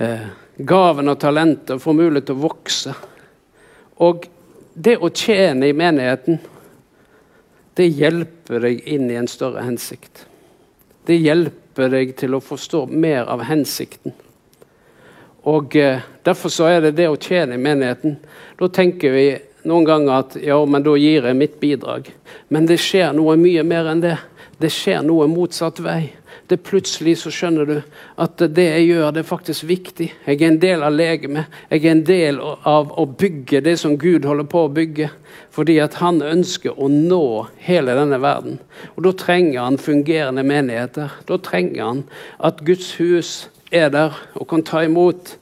eh, 0.00 0.28
gaven 0.56 1.12
og 1.12 1.18
talentet 1.20 1.74
og 1.74 1.82
får 1.82 1.96
mulighet 1.98 2.28
til 2.28 2.38
å 2.38 2.44
vokse. 2.44 2.94
Og 4.04 4.28
det 4.74 4.96
å 5.00 5.10
tjene 5.10 5.68
i 5.68 5.76
menigheten, 5.76 6.38
det 7.74 7.88
hjelper 7.90 8.62
deg 8.68 8.84
inn 8.94 9.08
i 9.10 9.18
en 9.18 9.28
større 9.30 9.64
hensikt. 9.66 10.26
Det 11.04 11.16
hjelper 11.18 11.90
deg 11.92 12.14
til 12.20 12.36
å 12.36 12.42
forstå 12.44 12.86
mer 12.92 13.26
av 13.30 13.44
hensikten. 13.48 14.14
Og 15.44 15.76
eh, 15.76 16.02
Derfor 16.24 16.48
så 16.48 16.68
er 16.72 16.80
det 16.80 16.94
det 16.96 17.10
å 17.12 17.18
tjene 17.20 17.58
i 17.58 17.60
menigheten. 17.60 18.16
Da 18.56 18.68
tenker 18.72 19.12
vi 19.12 19.26
noen 19.68 19.84
ganger 19.84 20.22
at 20.22 20.36
ja, 20.40 20.56
men 20.64 20.84
da 20.84 20.94
gir 20.96 21.26
jeg 21.28 21.36
mitt 21.36 21.58
bidrag. 21.60 22.08
Men 22.48 22.64
det 22.68 22.78
skjer 22.80 23.12
noe 23.12 23.36
mye 23.36 23.64
mer 23.66 23.90
enn 23.92 24.00
det. 24.00 24.16
Det 24.56 24.70
skjer 24.72 25.02
noe 25.04 25.26
motsatt 25.28 25.82
vei. 25.84 26.14
Det 26.48 26.62
Plutselig 26.64 27.18
så 27.20 27.30
skjønner 27.32 27.68
du 27.68 27.76
at 28.20 28.40
det 28.56 28.64
jeg 28.66 28.88
gjør, 28.90 29.12
det 29.12 29.22
er 29.22 29.28
faktisk 29.28 29.64
viktig. 29.68 30.10
Jeg 30.26 30.40
er 30.40 30.48
en 30.48 30.58
del 30.60 30.84
av 30.84 30.96
legemet. 30.96 31.60
Jeg 31.70 31.84
er 31.84 31.92
en 31.92 32.02
del 32.08 32.40
av 32.40 32.92
å 33.00 33.06
bygge 33.08 33.62
det 33.64 33.78
som 33.80 33.96
Gud 34.00 34.24
holder 34.28 34.48
på 34.48 34.66
å 34.66 34.72
bygge. 34.72 35.08
Fordi 35.52 35.78
at 35.84 35.96
han 36.00 36.20
ønsker 36.24 36.76
å 36.76 36.88
nå 36.92 37.24
hele 37.64 37.96
denne 37.96 38.20
verden. 38.20 38.60
Og 38.96 39.04
Da 39.08 39.12
trenger 39.24 39.60
han 39.60 39.80
fungerende 39.80 40.44
menigheter. 40.44 41.16
Da 41.28 41.36
trenger 41.36 41.84
han 41.84 42.04
at 42.40 42.64
Guds 42.64 42.94
hus 43.00 43.34
er 43.74 43.90
der 43.90 44.14
og 44.38 44.46
kan 44.48 44.62
ta 44.62 44.84
imot 44.86 45.34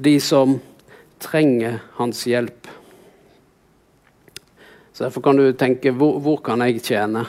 de 0.00 0.16
som 0.20 0.56
trenger 1.20 1.82
hans 1.98 2.24
hjelp. 2.24 2.68
Så 4.92 5.04
Derfor 5.04 5.20
kan 5.20 5.36
du 5.36 5.52
tenke 5.52 5.92
hvor, 5.92 6.18
hvor 6.20 6.40
kan 6.44 6.60
jeg 6.64 6.82
tjene? 6.82 7.26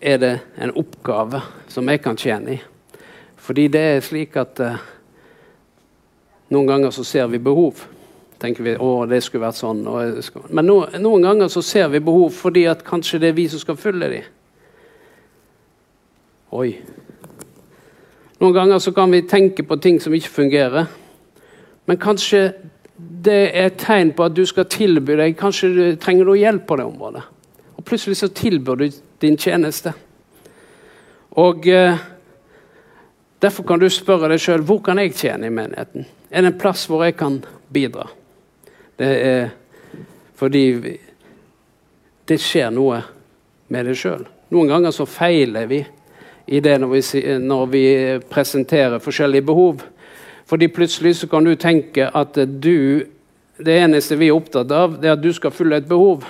Er 0.00 0.18
det 0.18 0.32
en 0.60 0.72
oppgave 0.76 1.40
som 1.68 1.88
jeg 1.88 2.02
kan 2.04 2.16
tjene 2.16 2.56
i? 2.56 2.60
Fordi 3.36 3.68
det 3.68 3.80
er 3.80 4.04
slik 4.04 4.36
at 4.36 4.60
eh, 4.60 4.80
noen 6.52 6.68
ganger 6.68 6.90
så 6.90 7.04
ser 7.04 7.28
vi 7.32 7.38
behov. 7.38 7.84
tenker 8.38 8.62
vi, 8.62 8.74
å, 8.76 9.06
det 9.08 9.22
skulle 9.24 9.46
vært 9.46 9.56
sånn. 9.56 9.80
Men 10.52 10.66
no, 10.68 10.82
noen 11.00 11.22
ganger 11.24 11.48
så 11.48 11.62
ser 11.64 11.88
vi 11.88 12.02
behov 12.04 12.34
fordi 12.36 12.66
at 12.68 12.84
kanskje 12.84 13.20
det 13.22 13.30
er 13.30 13.38
vi 13.38 13.48
som 13.48 13.62
skal 13.62 13.78
fylle 13.80 14.10
dem. 14.12 14.26
Oi. 16.52 16.70
Noen 18.38 18.54
ganger 18.54 18.78
så 18.78 18.92
kan 18.92 19.10
vi 19.10 19.22
tenke 19.28 19.64
på 19.64 19.78
ting 19.80 20.00
som 20.00 20.14
ikke 20.14 20.32
fungerer. 20.32 20.90
Men 21.86 22.00
kanskje 22.00 22.50
det 22.96 23.38
er 23.52 23.70
et 23.70 23.78
tegn 23.80 24.12
på 24.16 24.26
at 24.26 24.34
du 24.36 24.42
skal 24.48 24.64
tilby 24.72 25.18
deg 25.18 25.34
Kanskje 25.36 25.68
du 25.74 25.82
trenger 26.00 26.24
du 26.24 26.34
hjelp 26.36 26.66
på 26.68 26.76
det 26.80 26.86
området. 26.88 27.22
Og 27.76 27.84
plutselig 27.84 28.16
så 28.20 28.28
tilbyr 28.32 28.80
du 28.80 28.86
din 29.20 29.36
tjeneste. 29.36 29.92
Og 31.36 31.68
eh, 31.68 31.96
Derfor 33.38 33.66
kan 33.68 33.80
du 33.80 33.88
spørre 33.92 34.30
deg 34.32 34.40
sjøl 34.40 34.64
hvor 34.64 34.80
kan 34.84 34.98
jeg 35.00 35.12
tjene 35.16 35.50
i 35.50 35.52
menigheten. 35.52 36.06
Er 36.30 36.42
det 36.42 36.54
en 36.54 36.60
plass 36.60 36.86
hvor 36.88 37.04
jeg 37.04 37.18
kan 37.18 37.42
bidra? 37.72 38.06
Det 38.96 39.10
er 39.26 39.50
fordi 40.36 40.62
det 42.26 42.38
skjer 42.40 42.72
noe 42.74 43.02
med 43.72 43.86
deg 43.88 43.98
sjøl. 44.00 44.24
Noen 44.52 44.72
ganger 44.72 44.94
så 44.94 45.06
feiler 45.08 45.68
vi 45.68 45.82
i 46.46 46.60
det 46.60 46.78
når 46.78 46.92
vi, 46.94 47.02
når 47.42 47.66
vi 47.66 47.84
presenterer 48.30 49.02
forskjellige 49.02 49.46
behov. 49.46 49.82
Fordi 50.46 50.68
plutselig 50.68 51.16
så 51.16 51.26
kan 51.26 51.44
du 51.44 51.54
tenke 51.58 52.06
at 52.14 52.38
du, 52.62 53.02
det 53.58 53.78
eneste 53.82 54.18
vi 54.18 54.28
er 54.30 54.36
opptatt 54.36 54.70
av, 54.70 54.98
det 55.00 55.10
er 55.10 55.16
at 55.16 55.24
du 55.24 55.32
skal 55.34 55.54
fylle 55.54 55.80
et 55.80 55.88
behov. 55.88 56.22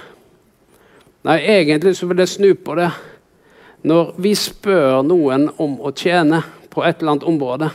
Nei, 1.26 1.40
egentlig 1.58 1.96
så 1.98 2.08
vil 2.08 2.22
jeg 2.22 2.32
snu 2.32 2.52
på 2.54 2.78
det. 2.78 2.88
Når 3.86 4.14
vi 4.22 4.32
spør 4.38 5.02
noen 5.04 5.50
om 5.62 5.76
å 5.84 5.92
tjene 5.92 6.40
på 6.72 6.84
et 6.86 7.02
eller 7.02 7.16
annet 7.16 7.28
område, 7.28 7.68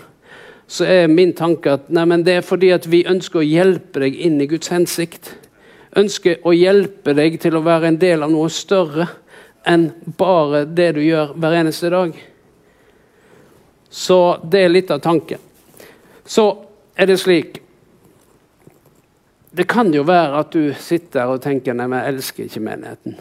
så 0.72 0.88
er 0.88 1.12
min 1.12 1.34
tanke 1.36 1.76
at 1.76 1.90
nei, 1.92 2.06
det 2.24 2.40
er 2.40 2.48
fordi 2.48 2.72
at 2.72 2.88
vi 2.88 3.04
ønsker 3.06 3.42
å 3.42 3.46
hjelpe 3.46 4.02
deg 4.02 4.16
inn 4.16 4.40
i 4.42 4.48
Guds 4.50 4.72
hensikt. 4.72 5.34
Ønsker 6.00 6.40
å 6.48 6.56
hjelpe 6.56 7.14
deg 7.14 7.36
til 7.44 7.60
å 7.60 7.66
være 7.66 7.92
en 7.92 8.00
del 8.02 8.24
av 8.24 8.32
noe 8.32 8.50
større 8.50 9.10
enn 9.68 9.90
bare 10.18 10.64
det 10.66 10.94
du 10.96 11.02
gjør 11.04 11.36
hver 11.36 11.60
eneste 11.60 11.92
dag. 11.92 12.16
Så 13.92 14.40
det 14.48 14.64
er 14.64 14.72
litt 14.72 14.92
av 14.92 15.02
tanken. 15.04 15.40
Så 16.24 16.46
er 16.96 17.10
det 17.12 17.20
slik 17.20 17.58
Det 19.52 19.66
kan 19.68 19.90
jo 19.92 20.06
være 20.08 20.40
at 20.40 20.54
du 20.56 20.72
sitter 20.80 21.28
og 21.28 21.42
tenker 21.44 21.76
nei, 21.76 21.90
men 21.92 22.00
jeg 22.00 22.14
elsker 22.14 22.46
ikke 22.46 22.62
menigheten. 22.64 23.18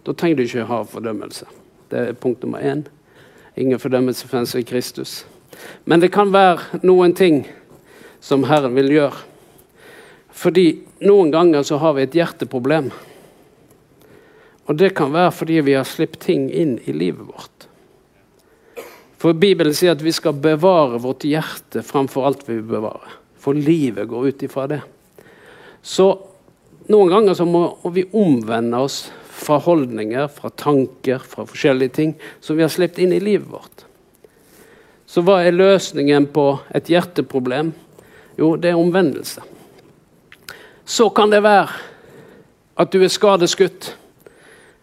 Da 0.00 0.14
trenger 0.16 0.38
du 0.38 0.42
ikke 0.46 0.64
ha 0.70 0.78
fordømmelse. 0.88 1.44
Det 1.92 2.00
er 2.00 2.16
punkt 2.16 2.40
nummer 2.42 2.64
én. 2.64 2.86
Ingen 3.60 3.78
fordømmelse 3.78 4.24
for 4.24 4.40
en 4.40 4.48
som 4.48 4.62
er 4.62 4.64
Kristus. 4.64 5.26
Men 5.84 6.00
det 6.00 6.14
kan 6.16 6.32
være 6.32 6.80
noen 6.80 7.12
ting 7.12 7.44
som 8.24 8.46
Herren 8.48 8.72
vil 8.74 8.88
gjøre. 8.88 9.20
Fordi 10.32 10.66
noen 11.04 11.30
ganger 11.30 11.62
så 11.62 11.76
har 11.82 11.92
vi 11.98 12.06
et 12.06 12.16
hjerteproblem. 12.16 12.88
Og 14.64 14.78
det 14.80 14.94
kan 14.96 15.12
være 15.12 15.32
fordi 15.32 15.60
vi 15.60 15.76
har 15.76 15.84
sluppet 15.84 16.24
ting 16.24 16.48
inn 16.50 16.78
i 16.88 16.96
livet 16.96 17.28
vårt. 17.28 17.53
For 19.24 19.32
Bibelen 19.32 19.72
sier 19.72 19.94
at 19.94 20.02
vi 20.04 20.12
skal 20.12 20.36
bevare 20.36 20.98
vårt 21.00 21.24
hjerte 21.24 21.80
framfor 21.80 22.26
alt 22.28 22.42
vi 22.44 22.58
vil 22.58 22.66
bevare. 22.74 23.14
For 23.40 23.56
livet 23.56 24.04
går 24.10 24.26
ut 24.28 24.42
ifra 24.44 24.66
det. 24.68 24.82
Så 25.80 26.10
noen 26.92 27.08
ganger 27.08 27.38
så 27.38 27.46
må 27.48 27.62
vi 27.94 28.04
omvende 28.12 28.82
oss 28.84 28.98
fra 29.32 29.56
holdninger, 29.64 30.28
fra 30.28 30.50
tanker, 30.52 31.24
fra 31.24 31.46
forskjellige 31.48 31.94
ting 31.96 32.12
som 32.44 32.58
vi 32.58 32.66
har 32.66 32.72
sluppet 32.74 33.00
inn 33.00 33.14
i 33.16 33.22
livet 33.24 33.48
vårt. 33.48 33.86
Så 35.08 35.24
hva 35.24 35.38
er 35.40 35.56
løsningen 35.56 36.28
på 36.28 36.44
et 36.76 36.92
hjerteproblem? 36.92 37.72
Jo, 38.36 38.58
det 38.60 38.74
er 38.74 38.82
omvendelse. 38.82 39.40
Så 40.84 41.08
kan 41.16 41.32
det 41.32 41.40
være 41.48 41.72
at 42.76 42.92
du 42.92 43.00
er 43.00 43.16
skadeskutt. 43.16 43.94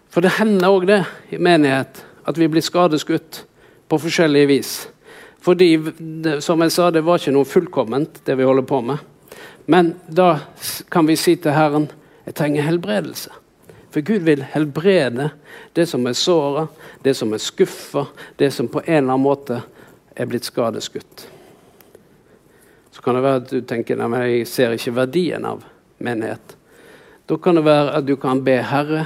For 0.10 0.26
det 0.26 0.34
hender 0.42 0.74
òg 0.74 0.90
det 0.90 1.04
i 1.30 1.38
menighet 1.38 2.02
at 2.26 2.42
vi 2.42 2.50
blir 2.50 2.66
skadeskutt 2.66 3.44
på 3.92 4.00
forskjellige 4.00 4.48
vis. 4.48 4.72
Fordi, 5.44 5.74
som 6.40 6.62
jeg 6.64 6.72
sa, 6.72 6.92
det 6.94 7.04
var 7.04 7.20
ikke 7.20 7.34
noe 7.36 7.50
fullkomment, 7.50 8.22
det 8.24 8.38
vi 8.40 8.48
holder 8.48 8.68
på 8.70 8.80
med. 8.86 9.02
Men 9.68 9.96
da 10.08 10.36
kan 10.92 11.08
vi 11.10 11.18
si 11.20 11.36
til 11.36 11.56
Herren 11.56 11.90
jeg 12.26 12.38
trenger 12.38 12.68
helbredelse. 12.68 13.34
For 13.92 14.06
Gud 14.06 14.24
vil 14.24 14.46
helbrede 14.54 15.32
det 15.76 15.88
som 15.90 16.06
er 16.08 16.16
såra, 16.16 16.68
det 17.04 17.16
som 17.18 17.34
er 17.34 17.44
skuffa, 17.44 18.06
det 18.40 18.52
som 18.56 18.70
på 18.72 18.84
en 18.86 19.02
eller 19.02 19.18
annen 19.18 19.26
måte 19.26 19.60
er 20.16 20.30
blitt 20.30 20.48
skadeskutt. 20.48 21.26
Så 22.92 23.04
kan 23.04 23.18
det 23.18 23.26
være 23.26 23.42
at 23.42 23.52
du 23.52 23.60
tenker 23.68 24.00
at 24.00 24.18
jeg 24.30 24.48
ser 24.48 24.78
ikke 24.78 24.96
verdien 25.02 25.48
av 25.48 25.66
menighet. 26.00 26.56
Da 27.28 27.40
kan 27.42 27.60
det 27.60 27.68
være 27.68 27.98
at 27.98 28.08
du 28.08 28.16
kan 28.20 28.44
be 28.46 28.62
Herre, 28.64 29.06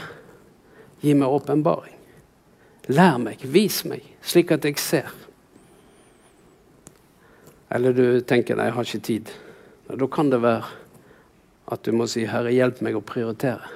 gi 1.02 1.18
meg 1.18 1.30
åpenbaring. 1.30 1.95
Lær 2.88 3.18
meg, 3.18 3.42
vis 3.50 3.80
meg, 3.88 4.04
slik 4.22 4.52
at 4.54 4.66
jeg 4.68 4.78
ser. 4.82 5.14
Eller 7.74 7.96
du 7.98 8.06
tenker 8.28 8.58
nei, 8.58 8.68
jeg 8.70 8.76
har 8.76 8.90
ikke 8.90 9.08
tid. 9.08 9.32
Da 9.90 10.08
kan 10.12 10.30
det 10.30 10.42
være 10.44 10.68
at 11.74 11.82
du 11.84 11.92
må 11.98 12.06
si 12.08 12.26
'Herre, 12.30 12.54
hjelp 12.54 12.82
meg 12.86 12.96
å 12.96 13.02
prioritere', 13.02 13.72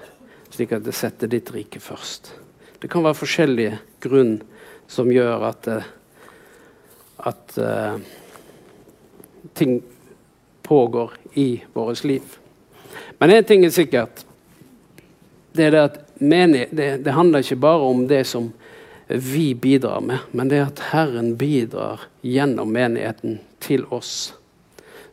slik 0.53 0.71
at 0.77 0.85
jeg 0.85 0.93
setter 0.93 1.27
ditt 1.27 1.49
rike 1.51 1.79
først. 1.81 2.33
Det 2.81 2.89
kan 2.89 3.03
være 3.03 3.17
forskjellige 3.17 3.79
grunn 3.99 4.41
som 4.87 5.09
gjør 5.11 5.43
at, 5.49 5.67
eh, 5.67 5.83
at 7.17 7.57
uh, 7.57 7.99
ting 9.53 9.81
pågår 10.63 11.13
i 11.33 11.61
vårt 11.73 12.03
liv. 12.03 12.37
Men 13.19 13.29
én 13.29 13.43
ting 13.43 13.65
er 13.65 13.69
sikkert. 13.69 14.23
Det 15.53 15.65
er 15.65 15.71
det 15.71 15.83
at 15.83 15.99
menig, 16.21 16.67
det, 16.71 17.03
det 17.03 17.13
handler 17.13 17.39
ikke 17.39 17.59
bare 17.59 17.89
om 17.89 18.07
det 18.07 18.23
som 18.27 18.53
vi 19.09 19.55
bidrar 19.55 20.01
med, 20.01 20.17
men 20.31 20.49
det 20.49 20.59
er 20.59 20.67
at 20.69 20.81
Herren 20.91 21.33
bidrar 21.37 22.03
gjennom 22.21 22.69
menigheten 22.69 23.39
til 23.59 23.87
oss. 23.89 24.35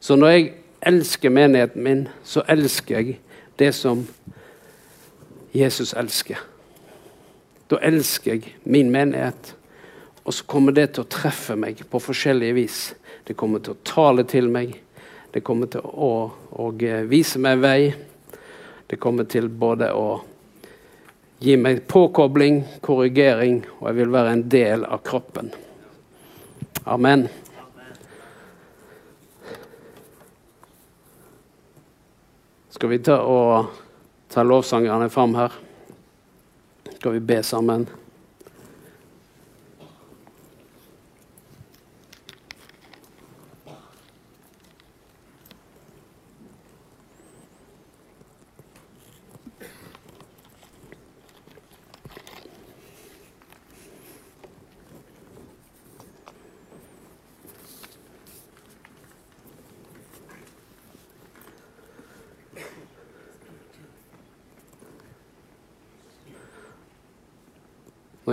Så 0.00 0.16
når 0.16 0.28
jeg 0.28 0.50
elsker 0.86 1.32
menigheten 1.32 1.82
min, 1.82 2.02
så 2.24 2.44
elsker 2.48 2.98
jeg 2.98 3.16
det 3.56 3.72
som 3.74 4.04
Jesus 5.56 5.94
elsker. 5.96 6.42
Da 7.70 7.80
elsker 7.82 8.36
jeg 8.36 8.52
min 8.64 8.92
menighet, 8.92 9.54
og 10.24 10.34
så 10.34 10.44
kommer 10.44 10.76
det 10.76 10.90
til 10.92 11.06
å 11.06 11.10
treffe 11.10 11.56
meg 11.56 11.80
på 11.88 12.02
forskjellige 12.02 12.54
vis. 12.54 12.80
Det 13.24 13.36
kommer 13.36 13.64
til 13.64 13.74
å 13.74 13.82
tale 13.86 14.26
til 14.28 14.52
meg, 14.52 14.76
det 15.32 15.40
kommer 15.44 15.72
til 15.72 15.80
å, 15.82 16.30
å 16.52 16.68
vise 17.08 17.40
meg 17.40 17.64
vei. 17.64 17.80
Det 18.86 19.00
kommer 19.00 19.24
til 19.24 19.48
både 19.48 19.88
å 19.96 20.20
Gi 21.38 21.56
meg 21.60 21.82
påkobling, 21.90 22.62
korrigering, 22.80 23.64
og 23.78 23.90
jeg 23.90 23.98
vil 24.00 24.14
være 24.14 24.36
en 24.36 24.46
del 24.48 24.86
av 24.88 25.02
kroppen. 25.04 25.52
Amen. 26.86 27.28
skal 32.76 32.88
vi 32.88 32.98
ta 32.98 33.14
og 33.24 33.70
ta 34.28 34.42
lovsangerne 34.44 35.08
fram 35.08 35.32
her. 35.34 35.52
Skal 36.98 37.14
vi 37.16 37.20
be 37.24 37.38
sammen? 37.42 37.86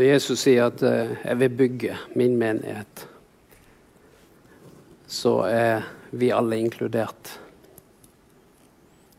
Når 0.03 0.09
Jesus 0.09 0.41
sier 0.43 0.65
at 0.67 0.81
eh, 0.83 1.11
'jeg 1.23 1.39
vil 1.39 1.49
bygge 1.49 1.97
min 2.15 2.33
menighet', 2.35 3.05
så 5.07 5.37
er 5.47 5.85
vi 6.11 6.29
alle 6.29 6.57
inkludert. 6.59 7.39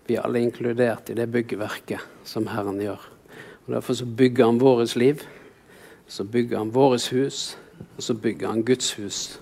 Vi 0.07 0.15
er 0.15 0.27
alle 0.27 0.43
inkludert 0.45 1.09
i 1.09 1.15
det 1.15 1.33
byggeverket 1.33 2.05
som 2.25 2.47
Herren 2.47 2.83
gjør. 2.85 3.01
Og 3.67 3.73
Derfor 3.73 3.95
så 3.95 4.05
bygger 4.05 4.45
han 4.45 4.61
vårt 4.61 4.97
liv, 4.97 5.25
så 6.07 6.25
bygger 6.25 6.59
han 6.59 6.75
vårt 6.75 7.09
hus, 7.09 7.57
og 7.97 8.03
så 8.03 8.15
bygger 8.15 8.49
han 8.49 8.63
Guds 8.63 8.93
hus. 8.93 9.41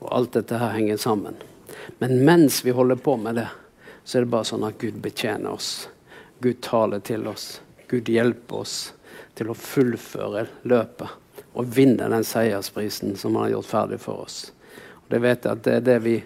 Og 0.00 0.08
alt 0.16 0.32
dette 0.32 0.58
her 0.58 0.72
henger 0.72 0.96
sammen. 0.96 1.36
Men 1.98 2.24
mens 2.24 2.64
vi 2.64 2.70
holder 2.70 2.96
på 2.96 3.16
med 3.16 3.34
det, 3.34 3.48
så 4.04 4.18
er 4.18 4.24
det 4.24 4.30
bare 4.30 4.44
sånn 4.44 4.64
at 4.64 4.78
Gud 4.78 5.02
betjener 5.02 5.50
oss. 5.50 5.88
Gud 6.40 6.62
taler 6.62 6.98
til 6.98 7.28
oss. 7.28 7.60
Gud 7.88 8.08
hjelper 8.08 8.56
oss 8.56 8.94
til 9.38 9.52
å 9.52 9.56
fullføre 9.56 10.46
løpet 10.68 11.44
og 11.58 11.70
vinne 11.74 12.10
den 12.10 12.26
seiersprisen 12.26 13.16
som 13.16 13.36
han 13.36 13.46
har 13.46 13.56
gjort 13.56 13.70
ferdig 13.70 14.00
for 14.02 14.26
oss. 14.26 14.40
Og 15.04 15.10
det 15.14 15.22
vet 15.24 15.46
jeg 15.46 15.54
at 15.54 15.64
det 15.64 15.76
er 15.78 15.86
det 15.86 15.98
vi 16.04 16.16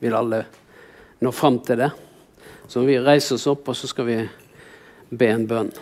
vil 0.00 0.16
alle 0.16 0.44
nå 1.20 1.32
fram 1.32 1.58
til 1.64 1.82
det. 1.82 1.90
Så 2.70 2.84
vi 2.86 3.00
reiser 3.00 3.36
oss 3.36 3.48
opp, 3.50 3.68
og 3.68 3.76
så 3.76 3.88
skal 3.90 4.06
vi 4.06 4.18
be 5.10 5.28
en 5.28 5.46
bønn. 5.50 5.72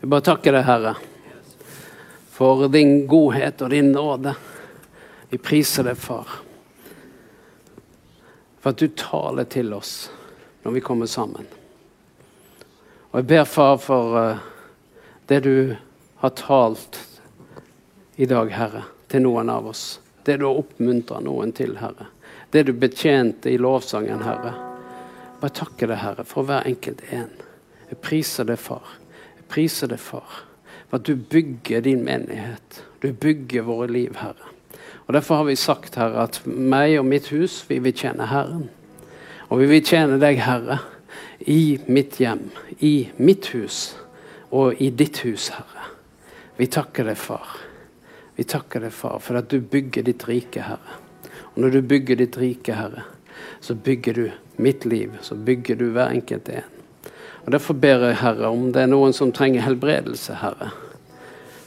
Vi 0.00 0.08
bare 0.08 0.24
takker 0.24 0.56
deg, 0.56 0.64
Herre, 0.66 0.94
for 2.32 2.66
din 2.72 3.04
godhet 3.08 3.60
og 3.62 3.70
din 3.70 3.92
nåde. 3.92 4.34
Vi 5.30 5.38
priser 5.38 5.86
deg, 5.86 6.00
Far, 6.00 6.40
for 8.60 8.70
at 8.70 8.78
du 8.78 8.88
taler 8.88 9.44
til 9.44 9.72
oss 9.74 10.10
når 10.62 10.76
vi 10.76 10.80
kommer 10.84 11.06
sammen. 11.06 11.46
Og 13.10 13.18
jeg 13.18 13.26
ber, 13.26 13.44
Far, 13.44 13.78
for 13.82 14.16
uh, 14.16 14.42
det 15.26 15.40
du 15.46 15.76
har 16.20 16.30
talt 16.38 17.00
i 18.20 18.28
dag, 18.28 18.52
Herre, 18.52 18.84
til 19.08 19.24
noen 19.24 19.50
av 19.50 19.70
oss. 19.72 20.00
Det 20.22 20.36
du 20.36 20.44
har 20.46 20.60
oppmuntra 20.60 21.22
noen 21.24 21.54
til, 21.56 21.78
Herre. 21.80 22.10
Det 22.50 22.66
du 22.68 22.74
betjente 22.76 23.50
i 23.50 23.58
lovsangen, 23.58 24.22
Herre. 24.22 24.52
Bare 25.40 25.56
takke 25.56 25.88
deg, 25.88 25.96
Herre, 26.04 26.26
for 26.28 26.46
hver 26.46 26.68
enkelt 26.68 27.02
en. 27.10 27.32
Jeg 27.88 27.98
priser 28.04 28.46
deg, 28.46 28.60
Far. 28.60 28.94
Jeg 29.38 29.48
priser 29.50 29.90
deg, 29.90 30.02
Far, 30.02 30.44
for 30.90 31.00
at 31.00 31.08
du 31.08 31.16
bygger 31.16 31.82
din 31.88 32.04
menighet. 32.04 32.82
Du 33.00 33.10
bygger 33.10 33.66
våre 33.66 33.88
liv, 33.90 34.20
Herre. 34.20 34.52
Og 35.10 35.14
Derfor 35.14 35.40
har 35.40 35.44
vi 35.48 35.56
sagt, 35.58 35.96
Herre, 35.98 36.22
at 36.22 36.36
meg 36.46 36.92
og 37.00 37.08
mitt 37.10 37.32
hus, 37.34 37.64
vi 37.66 37.80
vil 37.82 37.90
tjene 37.98 38.28
Herren. 38.30 38.68
Og 39.50 39.58
vi 39.58 39.66
vil 39.66 39.80
tjene 39.82 40.20
deg, 40.22 40.38
Herre, 40.38 40.76
i 41.50 41.80
mitt 41.90 42.20
hjem, 42.22 42.44
i 42.78 43.08
mitt 43.18 43.48
hus 43.50 43.96
og 44.54 44.78
i 44.78 44.92
ditt 44.94 45.18
hus, 45.26 45.48
Herre. 45.56 45.88
Vi 46.60 46.68
takker 46.70 47.10
deg, 47.10 47.18
far. 47.18 47.56
Vi 48.38 48.46
takker 48.46 48.86
deg, 48.86 48.94
far, 48.94 49.18
for 49.18 49.40
at 49.40 49.50
du 49.50 49.58
bygger 49.58 50.06
ditt 50.06 50.28
rike, 50.30 50.62
Herre. 50.68 51.00
Og 51.56 51.58
når 51.64 51.74
du 51.74 51.80
bygger 51.90 52.22
ditt 52.22 52.38
rike, 52.38 52.78
Herre, 52.78 53.02
så 53.58 53.74
bygger 53.74 54.14
du 54.14 54.62
mitt 54.62 54.86
liv. 54.86 55.18
Så 55.26 55.34
bygger 55.34 55.82
du 55.82 55.88
hver 55.90 56.14
enkelt 56.14 56.52
en. 56.54 56.70
Og 57.42 57.50
Derfor 57.56 57.74
ber 57.82 58.06
jeg, 58.06 58.20
Herre, 58.22 58.54
om 58.54 58.70
det 58.70 58.86
er 58.86 58.94
noen 58.94 59.18
som 59.18 59.34
trenger 59.34 59.66
helbredelse, 59.66 60.38
Herre. 60.38 60.70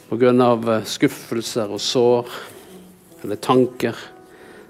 Pga. 0.08 0.32
Eh, 0.32 0.90
skuffelser 0.96 1.76
og 1.76 1.84
sår 1.92 2.36
eller 3.24 3.36
tanker. 3.36 3.96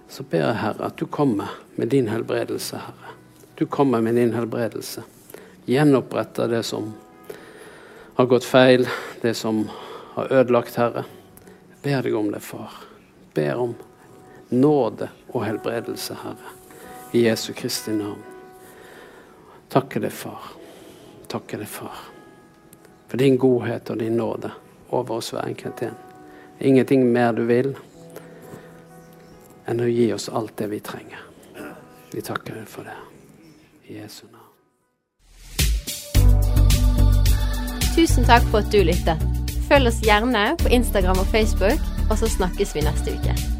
Så 0.08 0.22
ber 0.22 0.38
jeg, 0.38 0.60
Herre, 0.62 0.86
at 0.86 0.96
du 0.96 1.06
kommer 1.06 1.50
med 1.74 1.88
din 1.88 2.08
helbredelse, 2.08 2.78
Herre. 2.78 3.14
Du 3.54 3.66
kommer 3.66 4.00
med 4.00 4.14
din 4.14 4.34
helbredelse. 4.34 5.02
Gjenoppretter 5.64 6.48
det 6.48 6.62
som 6.62 6.92
har 8.14 8.26
gått 8.26 8.44
feil, 8.44 8.88
det 9.20 9.34
som 9.34 9.64
har 10.14 10.32
ødelagt, 10.32 10.74
Herre. 10.78 11.04
Ber 11.82 12.02
deg 12.02 12.14
om 12.14 12.30
det, 12.30 12.40
far. 12.40 12.72
Ber 13.34 13.54
om 13.58 13.74
nåde 14.48 15.08
og 15.32 15.44
helbredelse, 15.44 16.16
Herre. 16.22 16.54
I 17.12 17.24
Jesu 17.26 17.52
Kristi 17.52 17.94
navn. 17.94 18.22
Takker 19.68 20.06
deg, 20.06 20.12
far. 20.14 20.52
Takker 21.26 21.58
deg, 21.58 21.68
far. 21.70 22.04
For 23.10 23.18
din 23.18 23.38
godhet 23.38 23.90
og 23.90 23.98
din 23.98 24.16
nåde 24.18 24.52
over 24.94 25.18
oss 25.18 25.32
hver 25.34 25.48
enkelt 25.48 25.82
en. 25.82 25.98
Ingenting 26.58 27.06
mer 27.12 27.32
du 27.34 27.42
vil 27.50 27.74
enn 29.66 29.80
å 29.80 29.88
gi 29.88 30.12
oss 30.14 30.28
alt 30.28 30.56
det 30.60 30.68
vi 30.72 30.80
trenger. 30.84 31.20
Vi 32.12 32.22
takker 32.22 32.60
deg 32.60 32.68
for 32.70 32.86
det. 32.86 32.96
I 33.88 33.98
Jesu 34.00 34.26
navn. 34.30 34.40
Tusen 37.94 38.26
takk 38.26 38.46
for 38.50 38.62
at 38.62 38.70
du 38.74 38.80
lyttet. 38.84 39.26
Følg 39.68 39.88
oss 39.90 40.02
gjerne 40.04 40.46
på 40.60 40.72
Instagram 40.76 41.20
og 41.22 41.28
Facebook, 41.32 41.90
og 42.10 42.16
så 42.20 42.30
snakkes 42.38 42.74
vi 42.76 42.84
neste 42.84 43.16
uke. 43.16 43.53